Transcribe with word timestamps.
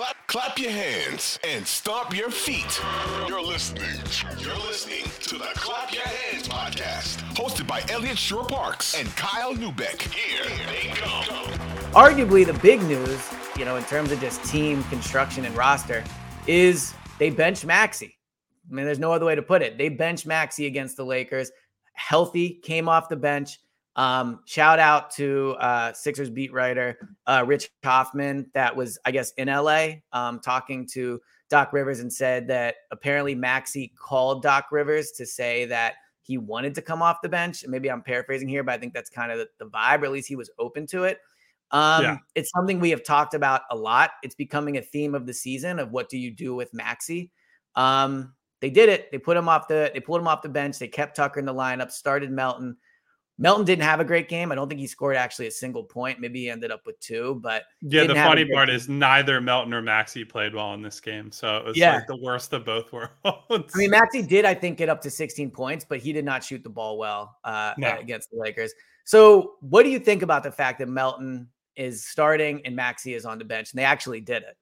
Clap, 0.00 0.26
clap, 0.28 0.58
your 0.58 0.70
hands 0.70 1.38
and 1.46 1.66
stomp 1.66 2.16
your 2.16 2.30
feet. 2.30 2.80
You're 3.28 3.42
listening. 3.42 3.84
You're 4.38 4.56
listening 4.56 5.04
to 5.24 5.36
the 5.36 5.50
Clap 5.54 5.92
Your 5.92 6.04
Hands 6.04 6.48
podcast, 6.48 7.18
hosted 7.34 7.66
by 7.66 7.84
Eliot 7.90 8.16
Shorr-Parks 8.16 8.98
and 8.98 9.14
Kyle 9.14 9.52
Neubeck. 9.52 10.00
Here 10.00 10.42
they 10.68 10.88
go. 10.98 11.20
arguably 11.92 12.46
the 12.46 12.58
big 12.60 12.80
news, 12.84 13.30
you 13.58 13.66
know, 13.66 13.76
in 13.76 13.84
terms 13.84 14.10
of 14.10 14.18
just 14.20 14.42
team 14.46 14.82
construction 14.84 15.44
and 15.44 15.54
roster, 15.54 16.02
is 16.46 16.94
they 17.18 17.28
bench 17.28 17.66
Maxey. 17.66 18.16
I 18.70 18.74
mean, 18.74 18.86
there's 18.86 18.98
no 18.98 19.12
other 19.12 19.26
way 19.26 19.34
to 19.34 19.42
put 19.42 19.60
it. 19.60 19.76
They 19.76 19.90
bench 19.90 20.24
Maxey 20.24 20.64
against 20.64 20.96
the 20.96 21.04
Lakers. 21.04 21.52
Healthy, 21.92 22.60
came 22.62 22.88
off 22.88 23.10
the 23.10 23.16
bench. 23.16 23.58
Um, 23.96 24.40
shout 24.46 24.78
out 24.78 25.10
to 25.12 25.56
uh, 25.58 25.92
Sixers 25.92 26.30
beat 26.30 26.52
writer 26.52 26.96
uh, 27.26 27.44
Rich 27.46 27.70
Hofmann, 27.84 28.46
that 28.54 28.74
was, 28.74 28.98
I 29.04 29.10
guess, 29.10 29.32
in 29.32 29.48
LA, 29.48 29.88
um, 30.12 30.40
talking 30.40 30.86
to 30.92 31.20
Doc 31.48 31.72
Rivers 31.72 32.00
and 32.00 32.12
said 32.12 32.46
that 32.48 32.76
apparently 32.92 33.34
Maxey 33.34 33.92
called 33.98 34.42
Doc 34.42 34.66
Rivers 34.70 35.10
to 35.12 35.26
say 35.26 35.64
that 35.66 35.94
he 36.22 36.38
wanted 36.38 36.74
to 36.76 36.82
come 36.82 37.02
off 37.02 37.22
the 37.22 37.28
bench. 37.28 37.64
Maybe 37.66 37.90
I'm 37.90 38.02
paraphrasing 38.02 38.48
here, 38.48 38.62
but 38.62 38.72
I 38.72 38.78
think 38.78 38.94
that's 38.94 39.10
kind 39.10 39.32
of 39.32 39.38
the, 39.38 39.48
the 39.58 39.70
vibe, 39.70 40.02
or 40.02 40.04
at 40.06 40.12
least 40.12 40.28
he 40.28 40.36
was 40.36 40.50
open 40.58 40.86
to 40.88 41.04
it. 41.04 41.18
Um, 41.72 42.02
Yeah. 42.02 42.16
It's 42.34 42.50
something 42.50 42.78
we 42.78 42.90
have 42.90 43.02
talked 43.02 43.34
about 43.34 43.62
a 43.70 43.76
lot. 43.76 44.12
It's 44.22 44.34
becoming 44.34 44.76
a 44.76 44.82
theme 44.82 45.14
of 45.14 45.26
the 45.26 45.34
season 45.34 45.78
of 45.78 45.90
what 45.90 46.08
do 46.08 46.18
you 46.18 46.30
do 46.30 46.54
with 46.54 46.72
Maxey. 46.72 47.32
Um, 47.74 48.34
they 48.60 48.70
did 48.70 48.88
it. 48.88 49.10
They 49.10 49.18
put 49.18 49.36
him 49.36 49.48
off 49.48 49.68
the. 49.68 49.90
They 49.92 50.00
pulled 50.00 50.20
him 50.20 50.28
off 50.28 50.42
the 50.42 50.48
bench. 50.48 50.78
They 50.78 50.88
kept 50.88 51.16
Tucker 51.16 51.40
in 51.40 51.46
the 51.46 51.54
lineup. 51.54 51.90
Started 51.90 52.30
Melton. 52.30 52.76
Melton 53.40 53.64
didn't 53.64 53.84
have 53.84 54.00
a 54.00 54.04
great 54.04 54.28
game. 54.28 54.52
I 54.52 54.54
don't 54.54 54.68
think 54.68 54.80
he 54.80 54.86
scored 54.86 55.16
actually 55.16 55.46
a 55.46 55.50
single 55.50 55.82
point. 55.82 56.20
Maybe 56.20 56.40
he 56.40 56.50
ended 56.50 56.70
up 56.70 56.82
with 56.84 57.00
two, 57.00 57.40
but 57.42 57.64
Yeah, 57.80 58.02
the 58.02 58.08
didn't 58.08 58.16
have 58.18 58.26
a 58.26 58.28
funny 58.30 58.44
part 58.52 58.68
game. 58.68 58.76
is 58.76 58.86
neither 58.88 59.40
Melton 59.40 59.72
or 59.72 59.80
Maxey 59.80 60.24
played 60.26 60.54
well 60.54 60.74
in 60.74 60.82
this 60.82 61.00
game, 61.00 61.32
so 61.32 61.56
it 61.56 61.64
was 61.64 61.76
Yeah. 61.78 61.94
like 61.96 62.06
the 62.06 62.18
worst 62.22 62.52
of 62.52 62.66
both 62.66 62.92
worlds. 62.92 63.14
I 63.24 63.64
mean, 63.78 63.90
Maxey 63.90 64.20
did, 64.20 64.44
I 64.44 64.52
think, 64.52 64.76
get 64.76 64.90
up 64.90 65.00
to 65.00 65.10
16 65.10 65.50
points, 65.50 65.86
but 65.88 65.98
he 66.00 66.12
did 66.12 66.24
not 66.24 66.44
shoot 66.44 66.62
the 66.62 66.68
ball 66.70 66.98
well 66.98 67.38
uh, 67.44 67.72
No. 67.78 67.96
against 67.98 68.30
the 68.30 68.36
Lakers. 68.36 68.74
So, 69.04 69.54
what 69.60 69.84
do 69.84 69.88
you 69.88 69.98
think 69.98 70.20
about 70.22 70.42
the 70.42 70.52
fact 70.52 70.78
that 70.80 70.88
Melton 70.90 71.48
is 71.76 72.06
starting 72.06 72.60
and 72.66 72.76
Maxey 72.76 73.14
is 73.14 73.24
on 73.24 73.38
the 73.38 73.44
bench? 73.46 73.72
And 73.72 73.78
they 73.78 73.84
actually 73.84 74.20
did 74.20 74.42
it. 74.42 74.56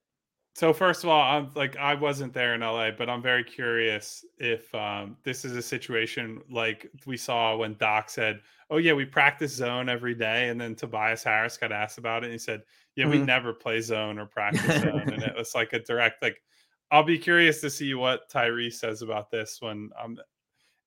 So 0.58 0.72
first 0.72 1.04
of 1.04 1.08
all, 1.10 1.20
I'm 1.22 1.52
like 1.54 1.76
I 1.76 1.94
wasn't 1.94 2.32
there 2.32 2.52
in 2.56 2.62
LA, 2.62 2.90
but 2.90 3.08
I'm 3.08 3.22
very 3.22 3.44
curious 3.44 4.24
if 4.38 4.74
um, 4.74 5.16
this 5.22 5.44
is 5.44 5.52
a 5.52 5.62
situation 5.62 6.42
like 6.50 6.90
we 7.06 7.16
saw 7.16 7.56
when 7.56 7.76
Doc 7.76 8.10
said, 8.10 8.40
"Oh 8.68 8.78
yeah, 8.78 8.92
we 8.92 9.04
practice 9.04 9.54
zone 9.54 9.88
every 9.88 10.16
day," 10.16 10.48
and 10.48 10.60
then 10.60 10.74
Tobias 10.74 11.22
Harris 11.22 11.56
got 11.56 11.70
asked 11.70 11.96
about 11.98 12.24
it, 12.24 12.26
and 12.26 12.32
he 12.32 12.38
said, 12.38 12.64
"Yeah, 12.96 13.06
we 13.06 13.18
Mhm. 13.18 13.24
never 13.24 13.54
play 13.54 13.80
zone 13.80 14.18
or 14.18 14.26
practice 14.26 14.60
zone," 14.80 15.12
and 15.12 15.22
it 15.22 15.36
was 15.36 15.54
like 15.54 15.72
a 15.74 15.78
direct 15.78 16.22
like. 16.22 16.42
I'll 16.90 17.04
be 17.04 17.18
curious 17.18 17.60
to 17.60 17.70
see 17.70 17.94
what 17.94 18.28
Tyrese 18.28 18.72
says 18.80 19.02
about 19.02 19.30
this 19.30 19.58
when 19.60 19.90
I'm 19.96 20.18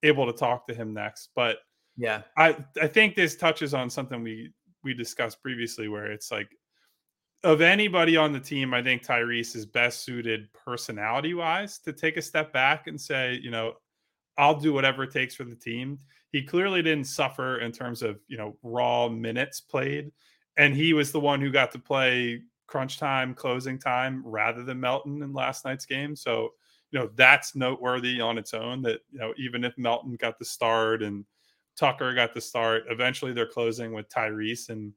able 0.04 0.26
to 0.28 0.34
talk 0.34 0.68
to 0.68 0.74
him 0.76 0.94
next, 0.94 1.32
but. 1.36 1.60
Yeah. 1.98 2.24
I 2.38 2.66
I 2.82 2.88
think 2.88 3.16
this 3.16 3.36
touches 3.36 3.74
on 3.74 3.90
something 3.90 4.24
we 4.24 4.54
we 4.84 4.94
discussed 4.94 5.42
previously, 5.42 5.88
where 5.90 6.12
it's 6.12 6.32
like 6.32 6.50
of 7.44 7.62
anybody 7.62 8.18
on 8.18 8.34
the 8.34 8.40
team, 8.40 8.74
I 8.74 8.84
think 8.84 9.04
Tyrese 9.04 9.56
is 9.56 9.66
best 9.66 10.04
suited 10.04 10.52
personality 10.54 11.34
wise 11.34 11.80
to 11.80 11.94
take 11.94 12.18
a 12.18 12.22
step 12.22 12.54
back 12.54 12.88
and 12.88 13.00
say, 13.00 13.40
you 13.42 13.50
know, 13.50 13.74
I'll 14.38 14.60
do 14.60 14.74
whatever 14.74 15.04
it 15.04 15.12
takes 15.12 15.36
for 15.36 15.44
the 15.44 15.56
team. 15.56 16.00
He 16.32 16.44
clearly 16.44 16.82
didn't 16.82 17.08
suffer 17.08 17.60
in 17.60 17.72
terms 17.72 18.02
of 18.02 18.20
you 18.28 18.38
know 18.38 18.56
raw 18.64 19.10
minutes 19.10 19.60
played, 19.60 20.12
and 20.58 20.76
he 20.76 20.94
was 20.94 21.12
the 21.12 21.20
one 21.20 21.42
who 21.42 21.52
got 21.52 21.72
to 21.72 21.80
play 21.80 22.42
crunch 22.68 22.98
time, 22.98 23.34
closing 23.34 23.78
time 23.78 24.24
rather 24.26 24.64
than 24.64 24.80
Melton 24.80 25.22
in 25.24 25.34
last 25.34 25.66
night's 25.66 25.86
game. 25.86 26.16
So 26.16 26.54
you 26.92 27.00
know 27.00 27.10
that's 27.16 27.56
noteworthy 27.56 28.22
on 28.22 28.38
its 28.38 28.54
own. 28.54 28.82
That 28.84 29.02
you 29.12 29.20
know 29.20 29.34
even 29.38 29.66
if 29.66 29.78
Melton 29.78 30.16
got 30.16 30.40
the 30.40 30.46
start 30.46 31.04
and 31.04 31.26
Tucker 31.76 32.14
got 32.14 32.34
the 32.34 32.42
start. 32.42 32.84
Eventually, 32.90 33.34
they're 33.34 33.46
closing 33.48 33.94
with 33.94 34.10
Tyrese 34.10 34.70
and 34.70 34.94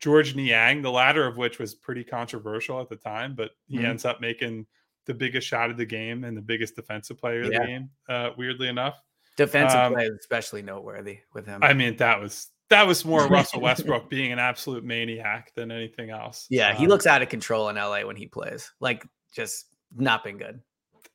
Georges 0.00 0.34
Niang, 0.36 0.82
the 0.82 0.90
latter 0.90 1.26
of 1.26 1.36
which 1.36 1.58
was 1.58 1.74
pretty 1.74 2.04
controversial 2.04 2.80
at 2.80 2.88
the 2.88 2.96
time, 2.96 3.34
but 3.34 3.52
he 3.66 3.78
Mhm. 3.78 3.84
ends 3.84 4.04
up 4.04 4.20
making 4.20 4.66
the 5.06 5.14
biggest 5.14 5.46
shot 5.46 5.70
of 5.70 5.76
the 5.76 5.86
game 5.86 6.24
and 6.24 6.36
the 6.36 6.42
biggest 6.42 6.76
defensive 6.76 7.16
player 7.18 7.42
of 7.42 7.52
Yeah. 7.52 7.60
the 7.60 7.66
game. 7.66 7.90
Uh, 8.08 8.30
weirdly 8.36 8.68
enough, 8.68 9.00
Defensive 9.36 9.78
Um, 9.78 9.92
play 9.92 10.06
especially 10.08 10.62
noteworthy 10.62 11.20
with 11.34 11.46
him. 11.46 11.62
I 11.62 11.74
mean 11.74 11.96
that 11.98 12.20
was 12.20 12.50
that 12.68 12.86
was 12.86 13.04
more 13.04 13.26
Russell 13.28 13.60
Westbrook 13.60 14.08
being 14.10 14.32
an 14.32 14.38
absolute 14.38 14.82
maniac 14.82 15.52
than 15.54 15.70
anything 15.70 16.10
else. 16.10 16.46
yeah, 16.50 16.74
he 16.74 16.84
Um, 16.84 16.88
looks 16.88 17.06
out 17.06 17.20
of 17.22 17.28
control 17.28 17.68
in 17.68 17.76
LA 17.76 18.04
when 18.04 18.16
he 18.16 18.26
plays. 18.26 18.72
Like, 18.80 19.06
just 19.34 19.66
not 19.94 20.24
been 20.24 20.38
good. 20.38 20.60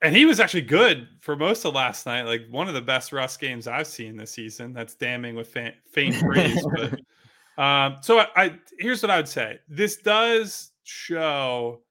and 0.04 0.16
he 0.16 0.26
was 0.26 0.40
actually 0.40 0.62
good 0.62 1.08
for 1.20 1.36
most 1.36 1.66
of 1.66 1.74
last 1.76 2.06
night. 2.06 2.24
Like 2.24 2.44
one 2.50 2.68
of 2.68 2.74
the 2.74 2.82
best 2.82 3.12
Russ 3.12 3.36
games 3.38 3.68
I've 3.68 3.88
seen 3.88 4.16
this 4.16 4.32
season. 4.32 4.72
That's 4.74 4.96
damning 4.96 5.36
with 5.36 5.48
fa- 5.52 5.74
faint 5.92 6.16
praise. 6.20 6.64
but 6.76 7.00
um, 7.58 7.98
so 8.02 8.20
I, 8.20 8.28
I 8.36 8.60
here's 8.80 9.02
what 9.02 9.12
I 9.12 9.18
would 9.18 9.28
say. 9.28 9.60
This 9.68 9.98
does 9.98 10.72
show 10.84 11.82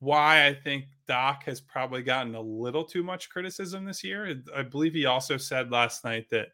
why 0.00 0.46
I 0.46 0.54
think 0.54 0.84
Doc 1.08 1.44
has 1.44 1.60
probably 1.60 2.02
gotten 2.02 2.34
a 2.34 2.40
little 2.40 2.84
too 2.84 3.02
much 3.02 3.30
criticism 3.30 3.84
this 3.84 4.04
year. 4.04 4.42
I 4.54 4.62
believe 4.62 4.94
he 4.94 5.06
also 5.06 5.36
said 5.36 5.70
last 5.70 6.04
night 6.04 6.28
that 6.30 6.48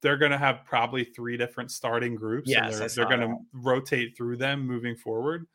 they're 0.00 0.16
going 0.16 0.30
to 0.30 0.38
have 0.38 0.64
probably 0.64 1.04
three 1.04 1.36
different 1.36 1.70
starting 1.70 2.14
groups. 2.14 2.48
Yes, 2.48 2.72
and 2.72 2.80
they're, 2.80 2.88
they're 2.88 3.16
going 3.16 3.28
to 3.28 3.36
rotate 3.52 4.16
through 4.16 4.36
them 4.36 4.66
moving 4.66 4.96
forward. 4.96 5.46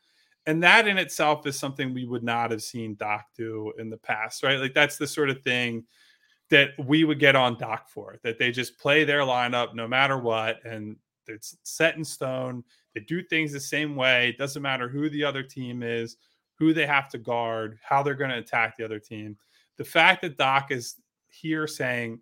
And 0.46 0.62
that 0.62 0.86
in 0.86 0.98
itself 0.98 1.46
is 1.46 1.58
something 1.58 1.94
we 1.94 2.04
would 2.04 2.22
not 2.22 2.50
have 2.50 2.62
seen 2.62 2.96
Doc 2.96 3.24
do 3.34 3.72
in 3.78 3.88
the 3.88 3.96
past, 3.96 4.42
right? 4.42 4.58
Like 4.58 4.74
that's 4.74 4.98
the 4.98 5.06
sort 5.06 5.30
of 5.30 5.42
thing 5.42 5.84
that 6.50 6.70
we 6.78 7.04
would 7.04 7.18
get 7.18 7.34
on 7.34 7.56
Doc 7.58 7.88
for, 7.88 8.18
that 8.22 8.38
they 8.38 8.50
just 8.50 8.78
play 8.78 9.04
their 9.04 9.20
lineup 9.20 9.74
no 9.74 9.88
matter 9.88 10.18
what. 10.18 10.64
And 10.64 10.96
it's 11.28 11.56
set 11.62 11.96
in 11.96 12.04
stone. 12.04 12.64
They 12.94 13.00
do 13.00 13.22
things 13.22 13.52
the 13.52 13.60
same 13.60 13.96
way. 13.96 14.28
It 14.28 14.38
doesn't 14.38 14.62
matter 14.62 14.88
who 14.88 15.08
the 15.08 15.24
other 15.24 15.42
team 15.42 15.82
is, 15.82 16.16
who 16.58 16.72
they 16.72 16.86
have 16.86 17.08
to 17.10 17.18
guard, 17.18 17.78
how 17.82 18.02
they're 18.02 18.14
going 18.14 18.30
to 18.30 18.38
attack 18.38 18.76
the 18.76 18.84
other 18.84 18.98
team. 18.98 19.36
The 19.76 19.84
fact 19.84 20.22
that 20.22 20.38
Doc 20.38 20.70
is 20.70 20.96
here 21.28 21.66
saying, 21.66 22.20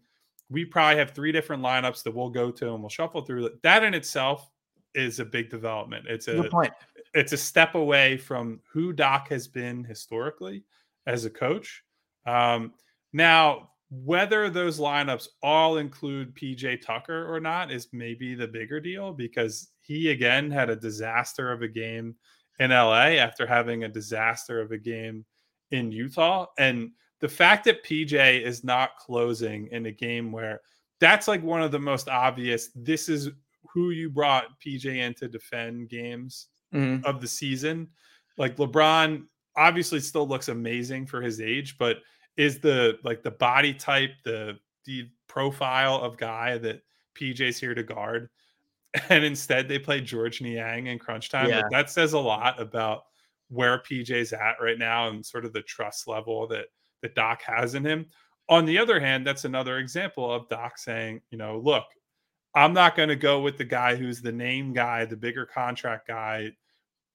we 0.50 0.64
probably 0.64 0.98
have 0.98 1.12
three 1.12 1.32
different 1.32 1.62
lineups 1.62 2.02
that 2.02 2.14
we'll 2.14 2.30
go 2.30 2.50
to 2.50 2.72
and 2.72 2.80
we'll 2.80 2.90
shuffle 2.90 3.22
through 3.22 3.50
that 3.62 3.84
in 3.84 3.94
itself 3.94 4.50
is 4.94 5.18
a 5.18 5.24
big 5.24 5.48
development. 5.48 6.06
It's 6.08 6.28
a 6.28 6.44
point. 6.44 6.72
it's 7.14 7.32
a 7.32 7.36
step 7.36 7.74
away 7.74 8.18
from 8.18 8.60
who 8.70 8.92
Doc 8.92 9.28
has 9.28 9.48
been 9.48 9.84
historically 9.84 10.64
as 11.06 11.24
a 11.24 11.30
coach. 11.30 11.82
Um, 12.26 12.74
now, 13.12 13.70
whether 13.94 14.48
those 14.48 14.80
lineups 14.80 15.28
all 15.42 15.76
include 15.76 16.34
PJ 16.34 16.80
Tucker 16.80 17.30
or 17.30 17.38
not 17.40 17.70
is 17.70 17.88
maybe 17.92 18.34
the 18.34 18.48
bigger 18.48 18.80
deal 18.80 19.12
because 19.12 19.68
he 19.82 20.10
again 20.10 20.50
had 20.50 20.70
a 20.70 20.76
disaster 20.76 21.52
of 21.52 21.60
a 21.60 21.68
game 21.68 22.14
in 22.58 22.70
LA 22.70 23.18
after 23.18 23.46
having 23.46 23.84
a 23.84 23.88
disaster 23.88 24.62
of 24.62 24.72
a 24.72 24.78
game 24.78 25.26
in 25.72 25.92
Utah. 25.92 26.46
And 26.58 26.90
the 27.20 27.28
fact 27.28 27.64
that 27.66 27.84
PJ 27.84 28.40
is 28.42 28.64
not 28.64 28.96
closing 28.96 29.68
in 29.72 29.84
a 29.84 29.92
game 29.92 30.32
where 30.32 30.60
that's 30.98 31.28
like 31.28 31.42
one 31.42 31.62
of 31.62 31.70
the 31.70 31.78
most 31.78 32.08
obvious, 32.08 32.70
this 32.74 33.10
is 33.10 33.28
who 33.74 33.90
you 33.90 34.08
brought 34.08 34.58
PJ 34.64 34.86
in 34.86 35.12
to 35.14 35.28
defend 35.28 35.90
games 35.90 36.48
Mhm. 36.72 37.04
of 37.04 37.20
the 37.20 37.28
season. 37.28 37.88
Like 38.38 38.56
LeBron 38.56 39.26
obviously 39.54 40.00
still 40.00 40.26
looks 40.26 40.48
amazing 40.48 41.06
for 41.06 41.20
his 41.20 41.42
age, 41.42 41.76
but 41.76 41.98
is 42.36 42.58
the 42.60 42.98
like 43.04 43.22
the 43.22 43.30
body 43.30 43.74
type, 43.74 44.12
the 44.24 44.58
the 44.84 45.08
profile 45.28 45.96
of 45.96 46.16
guy 46.16 46.58
that 46.58 46.82
PJ's 47.14 47.58
here 47.58 47.74
to 47.74 47.82
guard 47.82 48.28
and 49.08 49.24
instead 49.24 49.68
they 49.68 49.78
play 49.78 50.00
Georges 50.00 50.40
Niang 50.40 50.86
in 50.86 50.98
crunch 50.98 51.30
time. 51.30 51.48
Yeah. 51.48 51.60
Like 51.60 51.70
that 51.70 51.90
says 51.90 52.12
a 52.12 52.18
lot 52.18 52.60
about 52.60 53.04
where 53.48 53.78
PJ's 53.78 54.32
at 54.32 54.56
right 54.60 54.78
now 54.78 55.08
and 55.08 55.24
sort 55.24 55.44
of 55.44 55.52
the 55.52 55.62
trust 55.62 56.08
level 56.08 56.46
that 56.48 56.66
that 57.02 57.14
Doc 57.14 57.42
has 57.42 57.74
in 57.74 57.84
him. 57.84 58.06
On 58.48 58.64
the 58.64 58.78
other 58.78 59.00
hand, 59.00 59.26
that's 59.26 59.44
another 59.44 59.78
example 59.78 60.30
of 60.30 60.48
Doc 60.48 60.78
saying, 60.78 61.20
you 61.30 61.38
know, 61.38 61.58
look, 61.58 61.84
I'm 62.54 62.72
not 62.72 62.96
going 62.96 63.08
to 63.08 63.16
go 63.16 63.40
with 63.40 63.56
the 63.56 63.64
guy 63.64 63.96
who's 63.96 64.20
the 64.20 64.32
name 64.32 64.72
guy, 64.72 65.04
the 65.04 65.16
bigger 65.16 65.46
contract 65.46 66.08
guy 66.08 66.52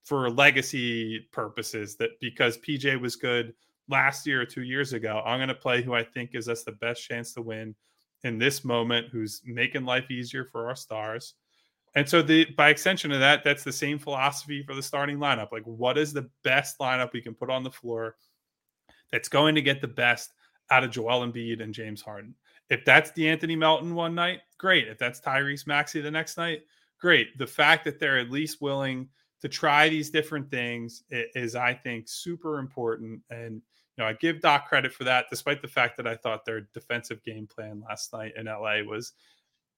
for 0.04 0.30
legacy 0.30 1.28
purposes 1.32 1.96
that 1.98 2.12
because 2.20 2.58
PJ 2.58 3.00
was 3.00 3.16
good 3.16 3.54
last 3.90 4.28
year 4.28 4.42
or 4.42 4.46
2 4.46 4.64
years 4.64 4.94
ago, 4.94 5.22
I'm 5.26 5.40
going 5.40 5.48
to 5.48 5.56
play 5.56 5.82
who 5.82 5.94
I 5.94 6.04
think 6.04 6.32
gives 6.32 6.50
us 6.50 6.64
the 6.64 6.74
best 6.74 7.08
chance 7.08 7.34
to 7.34 7.42
win 7.42 7.76
in 8.24 8.38
this 8.38 8.66
moment 8.66 9.08
who's 9.12 9.42
making 9.46 9.86
life 9.86 10.10
easier 10.12 10.46
for 10.46 10.68
our 10.68 10.76
stars. 10.76 11.36
And 11.96 12.08
so 12.08 12.22
the 12.22 12.46
by 12.58 12.70
extension 12.70 13.12
of 13.12 13.20
that, 13.20 13.44
that's 13.44 13.64
the 13.64 13.72
same 13.72 13.98
philosophy 13.98 14.62
for 14.62 14.76
the 14.76 14.84
starting 14.84 15.18
lineup. 15.18 15.52
Like 15.52 15.64
what 15.64 15.98
is 15.98 16.14
the 16.14 16.30
best 16.44 16.78
lineup 16.80 17.14
we 17.14 17.22
can 17.22 17.34
put 17.34 17.50
on 17.50 17.64
the 17.64 17.72
floor 17.72 18.16
that's 19.12 19.30
going 19.30 19.56
to 19.56 19.62
get 19.62 19.82
the 19.82 19.88
best 19.88 20.32
out 20.70 20.84
of 20.84 20.92
Joel 20.92 21.26
Embiid 21.26 21.62
and 21.62 21.74
James 21.74 22.02
Harden? 22.02 22.36
If 22.70 22.84
that's 22.84 23.12
De'Anthony 23.12 23.58
Melton 23.58 23.96
one 23.96 24.14
night, 24.14 24.42
great. 24.58 24.88
If 24.88 24.98
that's 24.98 25.22
Tyrese 25.22 25.66
Maxey 25.66 26.02
the 26.02 26.12
next 26.12 26.38
night, 26.38 26.64
great. 27.00 27.38
The 27.38 27.48
fact 27.48 27.86
that 27.86 28.00
they're 28.00 28.20
at 28.20 28.30
least 28.30 28.62
willing 28.62 29.08
to 29.42 29.48
try 29.48 29.88
these 29.88 30.10
different 30.10 30.52
things 30.52 31.04
is, 31.10 31.56
I 31.56 31.74
think, 31.74 32.10
super 32.10 32.60
important. 32.60 33.22
And 33.30 33.62
you 33.98 34.04
know, 34.04 34.10
I 34.10 34.14
give 34.14 34.42
Doc 34.42 34.68
credit 34.68 34.94
for 34.94 35.04
that, 35.06 35.26
despite 35.30 35.62
the 35.62 35.68
fact 35.68 35.98
that 35.98 36.08
I 36.08 36.16
thought 36.16 36.46
their 36.46 36.68
defensive 36.74 37.24
game 37.24 37.48
plan 37.48 37.84
last 37.88 38.14
night 38.14 38.34
in 38.38 38.46
LA 38.46 38.82
was 38.84 39.14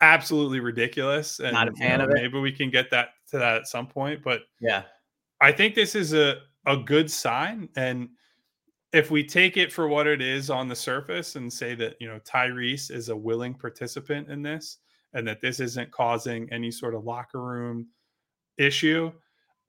absolutely 0.02 0.60
ridiculous. 0.60 1.40
And 1.40 1.54
not 1.54 1.68
a 1.68 1.74
fan 1.74 1.92
you 1.92 1.98
know, 2.00 2.04
of 2.06 2.10
it. 2.12 2.22
Maybe 2.22 2.40
we 2.40 2.52
can 2.52 2.70
get 2.70 2.92
that 2.92 3.10
to 3.30 3.38
that 3.38 3.56
at 3.56 3.68
some 3.68 3.88
point. 3.88 4.22
But 4.24 4.42
yeah, 4.60 4.84
I 5.42 5.52
think 5.52 5.76
this 5.76 5.96
is 5.96 6.14
a 6.14 6.40
a 6.66 6.78
good 6.78 7.10
sign. 7.10 7.70
And 7.76 8.10
if 8.92 9.12
we 9.12 9.24
take 9.24 9.56
it 9.56 9.72
for 9.72 9.88
what 9.88 10.08
it 10.08 10.22
is 10.22 10.50
on 10.50 10.68
the 10.68 10.76
surface 10.76 11.36
and 11.36 11.52
say 11.52 11.76
that 11.76 11.96
you 12.00 12.08
know 12.08 12.20
Tyrese 12.20 12.92
is 12.92 13.10
a 13.10 13.16
willing 13.16 13.54
participant 13.54 14.30
in 14.30 14.42
this 14.42 14.78
and 15.14 15.28
that 15.28 15.42
this 15.42 15.60
isn't 15.60 15.92
causing 15.92 16.52
any 16.52 16.72
sort 16.72 16.96
of 16.96 17.04
locker 17.04 17.42
room 17.42 17.88
issue 18.58 19.12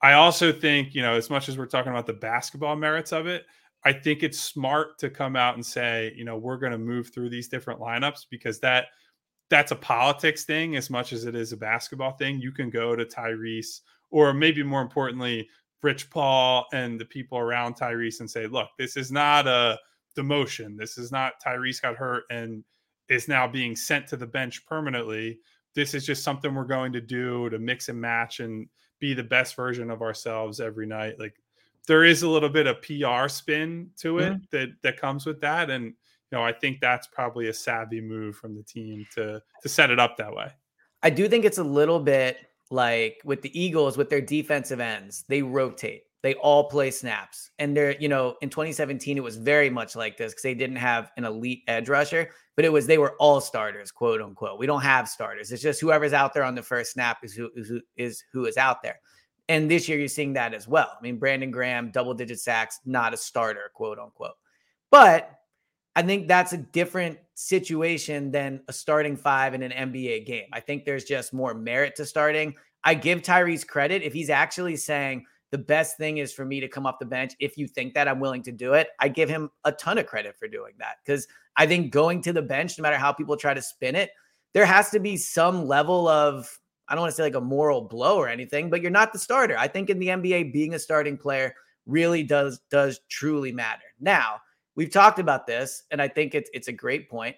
i 0.01 0.13
also 0.13 0.51
think 0.51 0.93
you 0.93 1.01
know 1.01 1.13
as 1.13 1.29
much 1.29 1.47
as 1.47 1.57
we're 1.57 1.65
talking 1.65 1.91
about 1.91 2.05
the 2.05 2.13
basketball 2.13 2.75
merits 2.75 3.11
of 3.11 3.25
it 3.27 3.45
i 3.85 3.91
think 3.93 4.23
it's 4.23 4.39
smart 4.39 4.97
to 4.97 5.09
come 5.09 5.35
out 5.35 5.55
and 5.55 5.65
say 5.65 6.13
you 6.15 6.25
know 6.25 6.37
we're 6.37 6.57
going 6.57 6.71
to 6.71 6.77
move 6.77 7.13
through 7.13 7.29
these 7.29 7.47
different 7.47 7.79
lineups 7.79 8.25
because 8.29 8.59
that 8.59 8.85
that's 9.49 9.71
a 9.71 9.75
politics 9.75 10.45
thing 10.45 10.75
as 10.75 10.89
much 10.89 11.11
as 11.13 11.25
it 11.25 11.35
is 11.35 11.51
a 11.51 11.57
basketball 11.57 12.13
thing 12.13 12.39
you 12.39 12.51
can 12.51 12.69
go 12.69 12.95
to 12.95 13.05
tyrese 13.05 13.81
or 14.09 14.33
maybe 14.33 14.63
more 14.63 14.81
importantly 14.81 15.47
Rich 15.83 16.09
Paul 16.09 16.65
and 16.73 16.99
the 16.99 17.05
people 17.05 17.37
around 17.37 17.75
Tyrese 17.75 18.19
and 18.19 18.29
say, 18.29 18.47
look, 18.47 18.69
this 18.77 18.97
is 18.97 19.11
not 19.11 19.47
a 19.47 19.79
demotion. 20.17 20.77
This 20.77 20.97
is 20.97 21.11
not 21.11 21.33
Tyrese 21.43 21.81
got 21.81 21.95
hurt 21.95 22.23
and 22.29 22.63
is 23.09 23.27
now 23.27 23.47
being 23.47 23.75
sent 23.75 24.07
to 24.07 24.17
the 24.17 24.27
bench 24.27 24.65
permanently. 24.65 25.39
This 25.73 25.93
is 25.93 26.05
just 26.05 26.23
something 26.23 26.53
we're 26.53 26.65
going 26.65 26.93
to 26.93 27.01
do 27.01 27.49
to 27.49 27.57
mix 27.57 27.89
and 27.89 27.99
match 27.99 28.39
and 28.39 28.67
be 28.99 29.13
the 29.13 29.23
best 29.23 29.55
version 29.55 29.89
of 29.89 30.01
ourselves 30.01 30.59
every 30.59 30.85
night. 30.85 31.19
Like 31.19 31.33
there 31.87 32.03
is 32.03 32.23
a 32.23 32.29
little 32.29 32.49
bit 32.49 32.67
of 32.67 32.81
PR 32.81 33.27
spin 33.27 33.89
to 33.97 34.19
it 34.19 34.33
mm-hmm. 34.33 34.43
that 34.51 34.69
that 34.83 34.99
comes 34.99 35.25
with 35.25 35.41
that. 35.41 35.69
And 35.69 35.85
you 35.85 36.37
know, 36.37 36.43
I 36.43 36.53
think 36.53 36.79
that's 36.79 37.07
probably 37.07 37.47
a 37.47 37.53
savvy 37.53 38.01
move 38.01 38.35
from 38.35 38.55
the 38.55 38.63
team 38.63 39.05
to 39.15 39.41
to 39.61 39.69
set 39.69 39.91
it 39.91 39.99
up 39.99 40.17
that 40.17 40.33
way. 40.33 40.51
I 41.03 41.09
do 41.09 41.27
think 41.27 41.45
it's 41.45 41.57
a 41.57 41.63
little 41.63 41.99
bit 41.99 42.37
like 42.69 43.21
with 43.25 43.41
the 43.41 43.59
Eagles 43.59 43.97
with 43.97 44.09
their 44.09 44.21
defensive 44.21 44.79
ends, 44.79 45.25
they 45.27 45.41
rotate. 45.41 46.03
They 46.23 46.35
all 46.35 46.69
play 46.69 46.91
snaps. 46.91 47.49
And 47.57 47.75
they're, 47.75 47.99
you 47.99 48.07
know, 48.07 48.35
in 48.41 48.49
2017, 48.49 49.17
it 49.17 49.23
was 49.23 49.37
very 49.37 49.69
much 49.69 49.95
like 49.95 50.17
this 50.17 50.31
because 50.31 50.43
they 50.43 50.53
didn't 50.53 50.75
have 50.75 51.11
an 51.17 51.25
elite 51.25 51.63
edge 51.67 51.89
rusher, 51.89 52.29
but 52.55 52.63
it 52.63 52.71
was 52.71 52.85
they 52.85 52.99
were 52.99 53.15
all 53.19 53.41
starters, 53.41 53.91
quote 53.91 54.21
unquote. 54.21 54.59
We 54.59 54.67
don't 54.67 54.81
have 54.81 55.09
starters. 55.09 55.51
It's 55.51 55.63
just 55.63 55.81
whoever's 55.81 56.13
out 56.13 56.33
there 56.33 56.43
on 56.43 56.55
the 56.55 56.61
first 56.61 56.93
snap 56.93 57.17
is 57.23 57.33
who 57.33 57.49
is 57.55 57.67
who 57.67 57.81
is, 57.97 58.23
who 58.31 58.45
is 58.45 58.57
out 58.57 58.83
there. 58.83 58.99
And 59.51 59.69
this 59.69 59.89
year 59.89 59.99
you're 59.99 60.07
seeing 60.07 60.31
that 60.33 60.53
as 60.53 60.65
well. 60.65 60.93
I 60.97 61.01
mean, 61.01 61.17
Brandon 61.17 61.51
Graham, 61.51 61.91
double 61.91 62.13
digit 62.13 62.39
sacks, 62.39 62.79
not 62.85 63.13
a 63.13 63.17
starter, 63.17 63.69
quote 63.73 63.99
unquote. 63.99 64.37
But 64.91 65.29
I 65.93 66.03
think 66.03 66.29
that's 66.29 66.53
a 66.53 66.57
different 66.57 67.17
situation 67.33 68.31
than 68.31 68.61
a 68.69 68.73
starting 68.73 69.17
five 69.17 69.53
in 69.53 69.61
an 69.61 69.91
NBA 69.91 70.25
game. 70.25 70.45
I 70.53 70.61
think 70.61 70.85
there's 70.85 71.03
just 71.03 71.33
more 71.33 71.53
merit 71.53 71.97
to 71.97 72.05
starting. 72.05 72.55
I 72.85 72.93
give 72.93 73.21
Tyrese 73.21 73.67
credit 73.67 74.03
if 74.03 74.13
he's 74.13 74.29
actually 74.29 74.77
saying 74.77 75.25
the 75.49 75.57
best 75.57 75.97
thing 75.97 76.19
is 76.19 76.31
for 76.31 76.45
me 76.45 76.61
to 76.61 76.69
come 76.69 76.85
off 76.85 76.97
the 76.97 77.05
bench. 77.05 77.33
If 77.41 77.57
you 77.57 77.67
think 77.67 77.93
that 77.95 78.07
I'm 78.07 78.21
willing 78.21 78.43
to 78.43 78.53
do 78.53 78.71
it, 78.75 78.87
I 79.01 79.09
give 79.09 79.27
him 79.27 79.51
a 79.65 79.73
ton 79.73 79.97
of 79.97 80.05
credit 80.05 80.37
for 80.37 80.47
doing 80.47 80.75
that 80.79 80.99
because 81.05 81.27
I 81.57 81.67
think 81.67 81.91
going 81.91 82.21
to 82.21 82.31
the 82.31 82.41
bench, 82.41 82.77
no 82.77 82.83
matter 82.83 82.95
how 82.95 83.11
people 83.11 83.35
try 83.35 83.53
to 83.53 83.61
spin 83.61 83.97
it, 83.97 84.11
there 84.53 84.65
has 84.65 84.91
to 84.91 84.99
be 85.01 85.17
some 85.17 85.67
level 85.67 86.07
of 86.07 86.57
I 86.91 86.95
don't 86.95 87.01
want 87.01 87.11
to 87.11 87.15
say 87.15 87.23
like 87.23 87.35
a 87.35 87.41
moral 87.41 87.81
blow 87.81 88.17
or 88.17 88.27
anything, 88.27 88.69
but 88.69 88.81
you're 88.81 88.91
not 88.91 89.13
the 89.13 89.19
starter. 89.19 89.57
I 89.57 89.67
think 89.67 89.89
in 89.89 89.97
the 89.97 90.07
NBA, 90.07 90.53
being 90.53 90.75
a 90.75 90.79
starting 90.79 91.17
player 91.17 91.55
really 91.87 92.21
does 92.21 92.59
does 92.69 92.99
truly 93.09 93.51
matter. 93.51 93.85
Now 93.99 94.41
We've 94.75 94.91
talked 94.91 95.19
about 95.19 95.47
this, 95.47 95.83
and 95.91 96.01
I 96.01 96.07
think 96.07 96.33
it's 96.33 96.49
it's 96.53 96.67
a 96.67 96.73
great 96.73 97.09
point. 97.09 97.35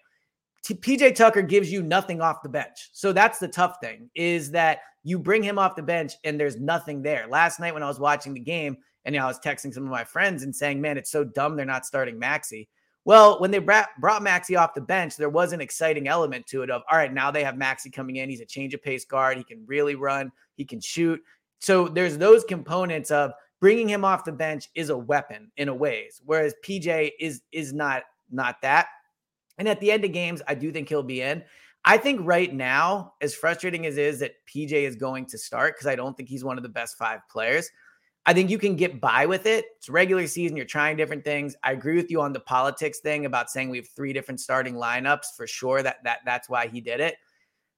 T- 0.64 0.76
PJ 0.76 1.16
Tucker 1.16 1.42
gives 1.42 1.72
you 1.72 1.82
nothing 1.82 2.22
off 2.22 2.44
the 2.44 2.50
bench. 2.50 2.90
So 2.94 3.12
that's 3.12 3.40
the 3.40 3.48
tough 3.48 3.78
thing 3.82 4.10
is 4.16 4.52
that 4.52 4.80
you 5.04 5.20
bring 5.20 5.44
him 5.44 5.60
off 5.60 5.76
the 5.76 5.84
bench 5.84 6.14
and 6.24 6.40
there's 6.40 6.58
nothing 6.58 7.02
there. 7.02 7.28
Last 7.28 7.60
night 7.60 7.74
when 7.74 7.84
I 7.84 7.88
was 7.88 8.00
watching 8.00 8.34
the 8.34 8.40
game 8.40 8.78
and 9.04 9.14
you 9.14 9.20
know, 9.20 9.26
I 9.26 9.28
was 9.28 9.40
texting 9.40 9.74
some 9.74 9.84
of 9.84 9.90
my 9.90 10.06
friends 10.06 10.44
and 10.44 10.56
saying, 10.56 10.80
"Man, 10.80 10.98
it's 10.98 11.12
so 11.12 11.24
dumb 11.24 11.56
they're 11.56 11.66
not 11.66 11.86
starting 11.86 12.18
Maxey." 12.20 12.70
Well, 13.06 13.40
when 13.40 13.52
they 13.52 13.60
brought, 13.60 13.90
Maxey 14.22 14.56
off 14.56 14.74
the 14.74 14.82
bench, 14.82 15.18
there 15.18 15.30
was 15.30 15.52
an 15.52 15.60
exciting 15.60 16.08
element 16.08 16.48
to 16.48 16.64
it 16.64 16.70
of, 16.70 16.84
all 16.90 16.98
right, 16.98 17.14
now 17.14 17.32
they 17.32 17.44
have 17.44 17.58
Maxey 17.58 17.90
coming 17.90 18.16
in. 18.16 18.30
He's 18.30 18.40
a 18.40 18.46
change 18.46 18.74
of 18.74 18.82
pace 18.82 19.04
guard. 19.04 19.38
He 19.38 19.44
can 19.44 19.66
really 19.66 19.96
run. 19.96 20.32
He 20.56 20.64
can 20.64 20.80
shoot. 20.80 21.22
So 21.60 21.88
there's 21.88 22.18
those 22.18 22.44
components 22.44 23.12
of 23.12 23.32
bringing 23.60 23.88
him 23.88 24.04
off 24.04 24.26
the 24.26 24.32
bench 24.32 24.70
is 24.76 24.90
a 24.90 24.98
weapon 24.98 25.52
in 25.58 25.70
a 25.70 25.74
ways, 25.74 26.22
whereas 26.26 26.54
PJ 26.66 27.12
is 27.20 27.42
is 27.54 27.72
not 27.72 28.04
not 28.30 28.62
that. 28.62 28.88
And 29.58 29.70
at 29.70 29.80
the 29.80 29.92
end 29.92 30.04
of 30.04 30.12
games, 30.12 30.42
I 30.48 30.56
do 30.56 30.72
think 30.72 30.90
he'll 30.90 31.04
be 31.04 31.22
in. 31.22 31.44
I 31.86 31.98
think 31.98 32.22
right 32.24 32.54
now, 32.54 33.14
as 33.22 33.36
frustrating 33.36 33.86
as 33.86 33.98
is 33.98 34.20
that 34.20 34.34
PJ 34.54 34.72
is 34.72 34.96
going 34.96 35.26
to 35.28 35.38
start, 35.38 35.76
because 35.76 35.88
I 35.88 35.96
don't 35.96 36.16
think 36.16 36.30
he's 36.30 36.44
one 36.44 36.58
of 36.58 36.64
the 36.64 36.70
best 36.70 36.98
five 36.98 37.20
players. 37.30 37.70
I 38.26 38.34
think 38.34 38.50
you 38.50 38.58
can 38.58 38.76
get 38.76 39.02
by 39.02 39.26
with 39.26 39.46
it. 39.46 39.66
It's 39.78 39.90
regular 39.90 40.28
season. 40.28 40.56
You're 40.56 40.66
trying 40.66 40.96
different 40.96 41.26
things. 41.26 41.56
I 41.64 41.74
agree 41.74 41.98
with 41.98 42.10
you 42.10 42.22
on 42.22 42.32
the 42.32 42.40
politics 42.40 43.00
thing 43.00 43.26
about 43.26 43.50
saying 43.50 43.70
we 43.70 43.78
have 43.78 43.90
three 43.90 44.14
different 44.14 44.40
starting 44.40 44.76
lineups 44.76 45.36
for 45.36 45.46
sure. 45.46 45.84
That 45.84 45.98
that 46.04 46.20
that's 46.26 46.50
why 46.50 46.68
he 46.68 46.80
did 46.80 47.00
it. 47.00 47.16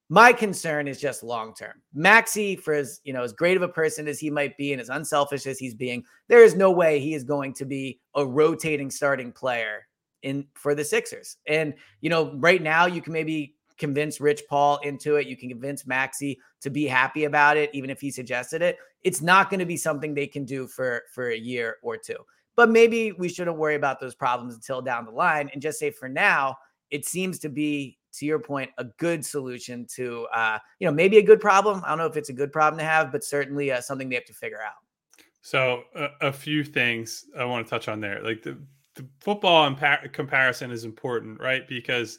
My 0.08 0.32
concern 0.32 0.86
is 0.86 1.00
just 1.00 1.24
long 1.24 1.52
term. 1.52 1.82
Maxey, 1.92 2.54
for 2.54 2.74
as 2.74 3.00
you 3.02 3.12
know, 3.12 3.24
as 3.24 3.32
great 3.32 3.56
of 3.56 3.62
a 3.62 3.68
person 3.68 4.06
as 4.06 4.20
he 4.20 4.30
might 4.30 4.56
be 4.56 4.72
and 4.72 4.80
as 4.80 4.88
unselfish 4.88 5.46
as 5.48 5.58
he's 5.58 5.74
being, 5.74 6.04
there 6.28 6.44
is 6.44 6.54
no 6.54 6.70
way 6.70 7.00
he 7.00 7.14
is 7.14 7.24
going 7.24 7.52
to 7.54 7.64
be 7.64 7.98
a 8.14 8.24
rotating 8.24 8.90
starting 8.90 9.32
player 9.32 9.88
in 10.22 10.46
for 10.54 10.76
the 10.76 10.84
Sixers. 10.84 11.38
And 11.48 11.74
you 12.00 12.10
know, 12.10 12.32
right 12.36 12.62
now 12.62 12.86
you 12.86 13.02
can 13.02 13.12
maybe 13.12 13.56
convince 13.78 14.20
Rich 14.20 14.42
Paul 14.48 14.78
into 14.84 15.16
it. 15.16 15.26
You 15.26 15.36
can 15.36 15.48
convince 15.48 15.86
Maxey 15.86 16.38
to 16.60 16.70
be 16.70 16.86
happy 16.86 17.24
about 17.24 17.56
it, 17.56 17.70
even 17.74 17.90
if 17.90 18.00
he 18.00 18.10
suggested 18.10 18.62
it. 18.62 18.78
It's 19.06 19.22
not 19.22 19.48
going 19.48 19.60
to 19.60 19.66
be 19.66 19.76
something 19.76 20.12
they 20.12 20.26
can 20.26 20.44
do 20.44 20.66
for 20.66 21.04
for 21.14 21.30
a 21.30 21.38
year 21.38 21.76
or 21.82 21.96
two. 21.96 22.18
But 22.56 22.70
maybe 22.70 23.12
we 23.12 23.28
shouldn't 23.28 23.56
worry 23.56 23.76
about 23.76 24.00
those 24.00 24.14
problems 24.14 24.54
until 24.54 24.82
down 24.82 25.04
the 25.04 25.12
line 25.12 25.48
and 25.52 25.62
just 25.62 25.78
say 25.78 25.90
for 25.90 26.08
now, 26.08 26.56
it 26.90 27.04
seems 27.04 27.38
to 27.40 27.48
be 27.48 27.98
to 28.16 28.26
your 28.26 28.38
point, 28.38 28.70
a 28.78 28.84
good 28.84 29.24
solution 29.24 29.86
to, 29.94 30.26
uh, 30.34 30.58
you 30.80 30.86
know, 30.86 30.92
maybe 30.92 31.18
a 31.18 31.22
good 31.22 31.40
problem. 31.40 31.82
I 31.84 31.90
don't 31.90 31.98
know 31.98 32.06
if 32.06 32.16
it's 32.16 32.30
a 32.30 32.34
good 32.34 32.52
problem 32.52 32.78
to 32.78 32.84
have, 32.84 33.12
but 33.12 33.22
certainly 33.22 33.70
uh, 33.70 33.80
something 33.80 34.08
they 34.08 34.14
have 34.14 34.24
to 34.24 34.34
figure 34.34 34.62
out. 34.62 34.74
So 35.42 35.84
a, 36.20 36.32
few 36.32 36.64
things 36.64 37.26
I 37.38 37.44
want 37.44 37.66
to 37.66 37.70
touch 37.70 37.88
on 37.88 38.00
there. 38.00 38.20
Like 38.22 38.42
the, 38.42 38.58
the 38.94 39.06
football 39.20 39.70
impa- 39.70 40.12
comparison 40.12 40.72
is 40.72 40.84
important, 40.84 41.38
right? 41.40 41.68
Because 41.68 42.18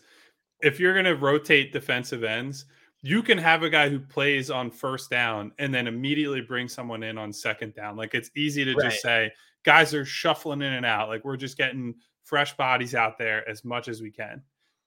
if 0.62 0.80
you're 0.80 0.94
going 0.94 1.06
to 1.06 1.16
rotate 1.16 1.74
defensive 1.74 2.24
ends, 2.24 2.66
you 3.02 3.22
can 3.22 3.38
have 3.38 3.64
a 3.64 3.70
guy 3.70 3.90
who 3.90 4.00
plays 4.00 4.50
on 4.50 4.72
first 4.72 5.10
down 5.10 5.52
and 5.60 5.74
then 5.74 5.88
immediately 5.88 6.42
bring 6.42 6.68
someone 6.68 7.04
in 7.04 7.18
on 7.18 7.32
second 7.32 7.74
down. 7.76 7.96
Like 7.96 8.14
it's 8.14 8.32
easy 8.36 8.66
to 8.66 8.74
right. 8.74 8.90
just 8.90 9.02
say 9.02 9.32
guys 9.64 9.94
are 9.94 10.06
shuffling 10.06 10.62
in 10.62 10.74
and 10.74 10.86
out. 10.86 11.10
Like 11.10 11.24
we're 11.24 11.38
just 11.38 11.58
getting 11.58 11.96
fresh 12.24 12.56
bodies 12.58 12.96
out 12.96 13.18
there 13.18 13.48
as 13.48 13.64
much 13.64 13.88
as 13.88 14.02
we 14.02 14.12
can 14.12 14.42